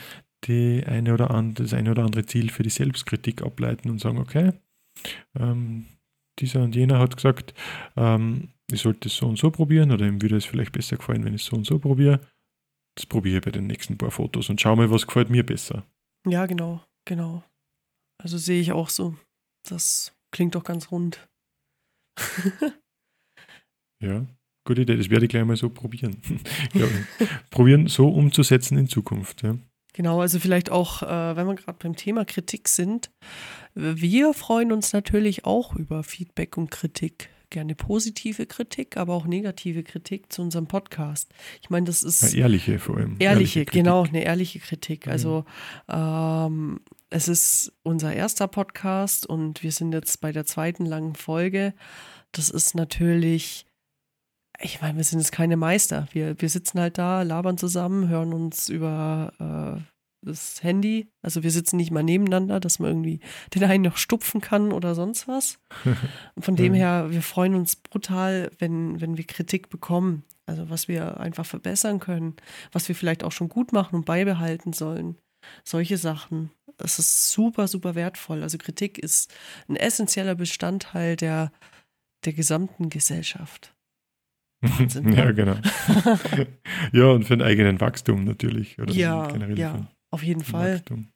[0.45, 4.17] die eine oder andere, das eine oder andere Ziel für die Selbstkritik ableiten und sagen,
[4.19, 4.53] okay,
[5.39, 5.85] ähm,
[6.39, 7.53] dieser und jener hat gesagt,
[7.95, 11.23] ähm, ich sollte es so und so probieren oder ihm würde es vielleicht besser gefallen,
[11.23, 12.19] wenn ich es so und so probiere
[12.95, 15.85] das probiere ich bei den nächsten paar Fotos und schau mal, was gefällt mir besser.
[16.25, 17.43] Ja, genau, genau.
[18.21, 19.15] Also sehe ich auch so.
[19.67, 21.27] Das klingt doch ganz rund.
[24.01, 24.25] ja,
[24.65, 24.97] gute Idee.
[24.97, 26.17] Das werde ich gleich mal so probieren.
[27.51, 29.43] probieren, so umzusetzen in Zukunft.
[29.43, 29.55] Ja.
[29.93, 33.11] Genau, also vielleicht auch, äh, wenn wir gerade beim Thema Kritik sind,
[33.75, 39.83] wir freuen uns natürlich auch über Feedback und Kritik gerne positive Kritik, aber auch negative
[39.83, 41.33] Kritik zu unserem Podcast.
[41.61, 42.33] Ich meine, das ist.
[42.33, 43.15] Ja, ehrliche vor allem.
[43.19, 45.07] Ehrliche, ehrliche genau, eine ehrliche Kritik.
[45.07, 45.45] Also,
[45.87, 51.73] ähm, es ist unser erster Podcast und wir sind jetzt bei der zweiten langen Folge.
[52.33, 53.64] Das ist natürlich.
[54.59, 56.07] Ich meine, wir sind jetzt keine Meister.
[56.11, 59.81] Wir, wir sitzen halt da, labern zusammen, hören uns über äh,
[60.25, 61.09] das Handy.
[61.21, 63.19] Also wir sitzen nicht mal nebeneinander, dass man irgendwie
[63.53, 65.59] den einen noch stupfen kann oder sonst was.
[66.39, 70.23] Von dem her, wir freuen uns brutal, wenn, wenn wir Kritik bekommen.
[70.47, 72.35] Also was wir einfach verbessern können,
[72.71, 75.17] was wir vielleicht auch schon gut machen und beibehalten sollen.
[75.63, 76.51] Solche Sachen.
[76.77, 78.43] Das ist super, super wertvoll.
[78.43, 79.33] Also Kritik ist
[79.67, 81.51] ein essentieller Bestandteil der,
[82.25, 83.74] der gesamten Gesellschaft.
[84.69, 85.55] Wahnsinn, ja, genau.
[86.91, 88.79] ja, und für den eigenen Wachstum natürlich.
[88.79, 89.87] Oder ja, ja.
[90.11, 90.75] Auf jeden Fall.
[90.75, 91.11] Wachstum.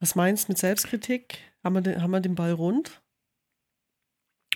[0.00, 1.38] Was meinst du mit Selbstkritik?
[1.64, 3.02] Haben wir, den, haben wir den Ball rund?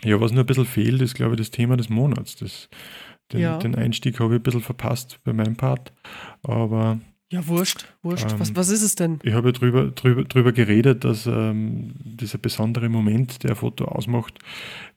[0.04, 2.36] Ja, was nur ein bisschen fehlt, ist, glaube ich, das Thema des Monats.
[2.36, 2.68] Das,
[3.32, 3.58] den, ja.
[3.58, 5.92] den Einstieg habe ich ein bisschen verpasst bei meinem Part.
[6.42, 7.00] Aber.
[7.32, 8.30] Ja, wurscht, wurscht.
[8.30, 9.18] Ähm, was, was ist es denn?
[9.22, 13.86] Ich habe ja drüber, drüber, drüber geredet, dass ähm, dieser besondere Moment, der ein Foto
[13.86, 14.38] ausmacht,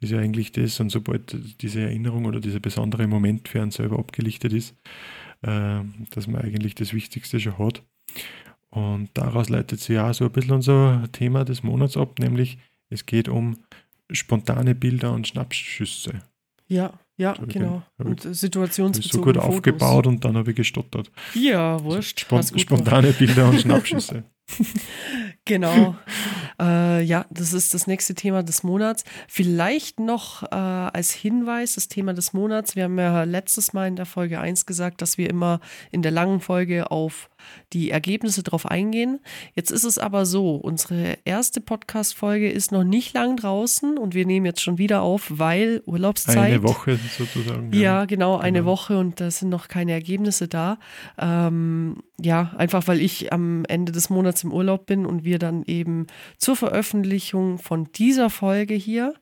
[0.01, 0.81] ist ja eigentlich das.
[0.81, 4.75] Und sobald diese Erinnerung oder dieser besondere Moment für einen selber abgelichtet ist,
[5.43, 5.79] äh,
[6.09, 7.81] dass man eigentlich das Wichtigste schon hat.
[8.69, 12.57] Und daraus leitet sich ja so ein bisschen unser Thema des Monats ab, nämlich
[12.89, 13.55] es geht um
[14.11, 16.19] spontane Bilder und Schnappschüsse.
[16.67, 17.81] Ja, ja, genau.
[17.97, 19.11] Und situationsbezogen.
[19.11, 19.49] So gut Fotos.
[19.49, 21.11] aufgebaut und dann habe ich gestottert.
[21.33, 22.19] Ja, wurscht.
[22.19, 24.23] Spon spontane Bilder und Schnappschüsse.
[25.45, 25.95] genau.
[26.59, 29.03] Äh, ja, das ist das nächste Thema des Monats.
[29.27, 32.75] Vielleicht noch äh, als Hinweis, das Thema des Monats.
[32.75, 35.61] Wir haben ja letztes Mal in der Folge 1 gesagt, dass wir immer
[35.91, 37.29] in der langen Folge auf
[37.73, 39.19] die Ergebnisse drauf eingehen.
[39.53, 44.25] Jetzt ist es aber so, unsere erste Podcast-Folge ist noch nicht lang draußen und wir
[44.25, 46.37] nehmen jetzt schon wieder auf, weil Urlaubszeit.
[46.37, 47.71] Eine Woche sozusagen.
[47.73, 48.71] Ja, ja genau, eine genau.
[48.71, 50.77] Woche und da sind noch keine Ergebnisse da.
[51.17, 55.63] Ähm, ja, einfach weil ich am Ende des Monats im Urlaub bin und wir dann
[55.63, 59.13] eben zur Veröffentlichung von dieser Folge hier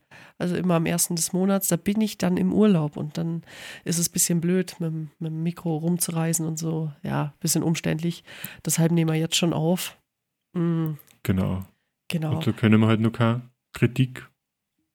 [0.44, 3.42] also immer am ersten des Monats, da bin ich dann im Urlaub und dann
[3.84, 6.92] ist es ein bisschen blöd, mit, mit dem Mikro rumzureisen und so.
[7.02, 8.22] Ja, ein bisschen umständlich.
[8.64, 9.98] Deshalb nehmen wir jetzt schon auf.
[10.52, 10.98] Mhm.
[11.22, 11.64] Genau.
[12.08, 12.36] Genau.
[12.36, 13.42] Und da können wir halt noch keine
[13.72, 14.28] Kritik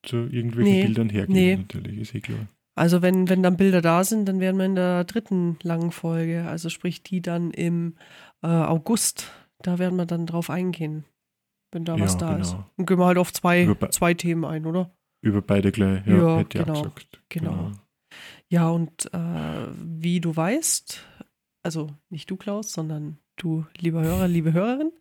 [0.03, 1.55] zu irgendwelchen nee, Bildern hergeben, nee.
[1.57, 2.47] natürlich, ist eh klar.
[2.75, 6.45] Also wenn, wenn dann Bilder da sind, dann wären wir in der dritten langen Folge,
[6.47, 7.95] also sprich die dann im
[8.41, 9.31] äh, August,
[9.61, 11.03] da werden wir dann drauf eingehen,
[11.71, 12.41] wenn da ja, was da genau.
[12.41, 12.55] ist.
[12.77, 14.91] Und gehen wir halt auf zwei, zwei Themen ein, oder?
[15.21, 17.21] Über beide gleich, ja, ja hätte genau, auch gesagt.
[17.29, 17.51] Genau.
[17.51, 17.71] genau.
[18.49, 21.05] Ja, und äh, wie du weißt,
[21.63, 24.91] also nicht du, Klaus, sondern du, lieber Hörer, liebe Hörerin,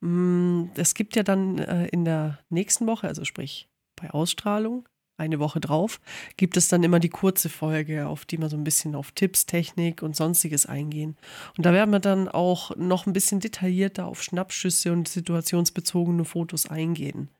[0.00, 3.68] mh, mm, es gibt ja dann äh, in der nächsten Woche, also sprich
[4.00, 4.88] bei Ausstrahlung,
[5.18, 6.00] eine Woche drauf,
[6.36, 9.46] gibt es dann immer die kurze Folge, auf die wir so ein bisschen auf Tipps,
[9.46, 11.16] Technik und sonstiges eingehen.
[11.56, 16.68] Und da werden wir dann auch noch ein bisschen detaillierter auf Schnappschüsse und situationsbezogene Fotos
[16.68, 17.30] eingehen.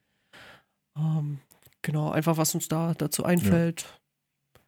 [0.97, 1.39] Ähm,
[1.87, 3.83] genau, einfach was uns da dazu einfällt.
[3.83, 4.61] Ja.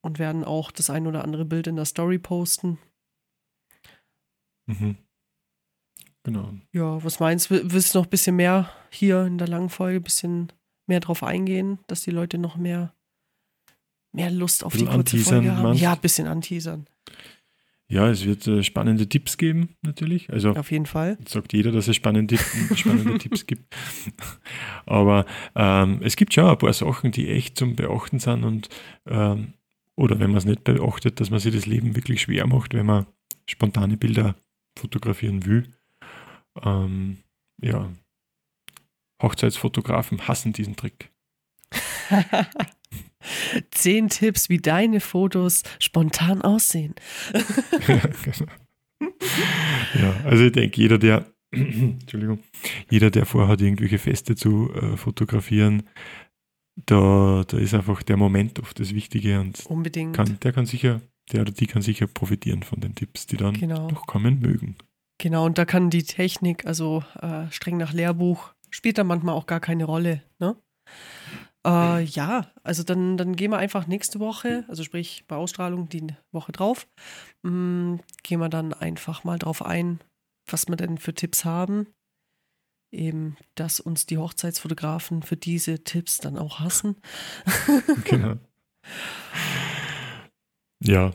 [0.00, 2.78] Und werden auch das ein oder andere Bild in der Story posten.
[4.66, 4.96] Mhm.
[6.22, 6.54] Genau.
[6.72, 7.70] Ja, was meinst du?
[7.72, 10.52] Willst du noch ein bisschen mehr hier in der langen Folge, ein bisschen
[10.86, 12.94] mehr drauf eingehen, dass die Leute noch mehr,
[14.12, 15.62] mehr Lust auf die kurze Folge haben.
[15.62, 15.82] Meinst?
[15.82, 16.86] Ja, ein bisschen anteasern.
[17.90, 20.30] Ja, es wird äh, spannende Tipps geben, natürlich.
[20.30, 21.16] Also auf jeden Fall.
[21.26, 22.36] Sagt jeder, dass es spannende,
[22.74, 23.74] spannende Tipps gibt.
[24.86, 25.24] Aber
[25.54, 28.68] ähm, es gibt schon ein paar Sachen, die echt zum Beachten sind und
[29.06, 29.54] ähm,
[29.96, 32.86] oder wenn man es nicht beachtet, dass man sich das Leben wirklich schwer macht, wenn
[32.86, 33.06] man
[33.46, 34.36] spontane Bilder
[34.78, 35.74] fotografieren will.
[36.62, 37.18] Ähm,
[37.60, 37.90] ja,
[39.20, 41.10] Hochzeitsfotografen hassen diesen Trick.
[43.70, 46.94] Zehn Tipps, wie deine Fotos spontan aussehen.
[47.86, 48.52] ja, genau.
[49.94, 52.40] ja, also ich denke, jeder, der, Entschuldigung,
[52.90, 55.84] jeder, der vorhat, irgendwelche Feste zu äh, fotografieren,
[56.86, 60.14] da, da ist einfach der Moment oft das Wichtige und Unbedingt.
[60.14, 61.00] Kann, der kann sicher,
[61.32, 63.88] der oder die kann sicher profitieren von den Tipps, die dann genau.
[63.88, 64.76] noch kommen mögen.
[65.18, 69.46] Genau, und da kann die Technik, also äh, streng nach Lehrbuch, spielt da manchmal auch
[69.46, 70.22] gar keine Rolle.
[70.38, 70.56] Ne?
[71.66, 76.06] Äh, ja, also dann, dann gehen wir einfach nächste Woche, also sprich bei Ausstrahlung die
[76.30, 76.86] Woche drauf,
[77.42, 80.00] mh, mm, gehen wir dann einfach mal drauf ein,
[80.46, 81.86] was wir denn für Tipps haben.
[82.90, 86.96] Eben, dass uns die Hochzeitsfotografen für diese Tipps dann auch hassen.
[88.04, 88.36] genau.
[90.82, 91.12] Ja,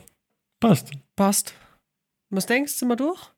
[0.60, 0.92] passt.
[1.16, 1.54] Passt.
[2.30, 3.32] Was denkst du, sind wir durch?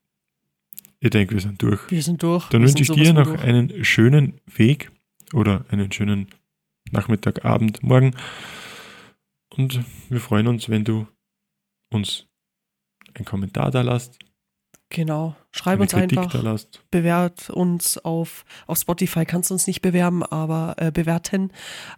[1.01, 1.91] Ich denke, wir sind durch.
[1.91, 2.49] Wir sind durch.
[2.49, 3.41] Dann wünsche ich dir noch durch.
[3.41, 4.91] einen schönen Weg
[5.33, 6.29] oder einen schönen
[6.91, 8.15] Nachmittag, Abend, Morgen.
[9.57, 11.07] Und wir freuen uns, wenn du
[11.91, 12.27] uns
[13.15, 14.19] einen Kommentar da lässt,
[14.89, 15.35] Genau.
[15.51, 16.65] Schreib uns Kritik einfach.
[16.91, 21.51] Bewert uns auf, auf Spotify kannst du uns nicht bewerben, aber äh, bewerten.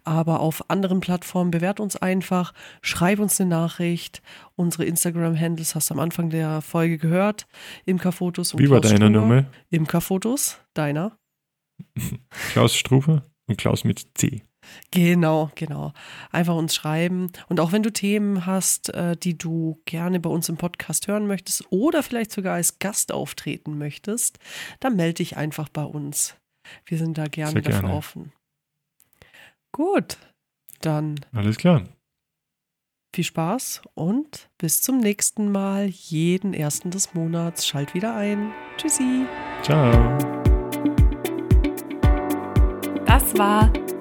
[0.03, 2.53] Aber auf anderen Plattformen bewert uns einfach.
[2.81, 4.21] Schreib uns eine Nachricht.
[4.55, 7.47] Unsere Instagram-Handles hast du am Anfang der Folge gehört.
[7.85, 9.45] Imkerfotos und Wie war deiner Nummer?
[9.69, 11.17] Imkerfotos, deiner.
[12.51, 14.41] Klaus Strufe und Klaus mit C.
[14.91, 15.93] Genau, genau.
[16.31, 17.31] Einfach uns schreiben.
[17.47, 21.27] Und auch wenn du Themen hast, äh, die du gerne bei uns im Podcast hören
[21.27, 24.39] möchtest oder vielleicht sogar als Gast auftreten möchtest,
[24.79, 26.35] dann melde dich einfach bei uns.
[26.85, 28.31] Wir sind da gerne, Sehr dafür offen.
[29.71, 30.17] Gut,
[30.81, 31.19] dann.
[31.33, 31.83] Alles klar.
[33.13, 35.87] Viel Spaß und bis zum nächsten Mal.
[35.87, 37.65] Jeden ersten des Monats.
[37.65, 38.51] Schalt wieder ein.
[38.77, 39.25] Tschüssi.
[39.63, 40.17] Ciao.
[43.05, 43.71] Das war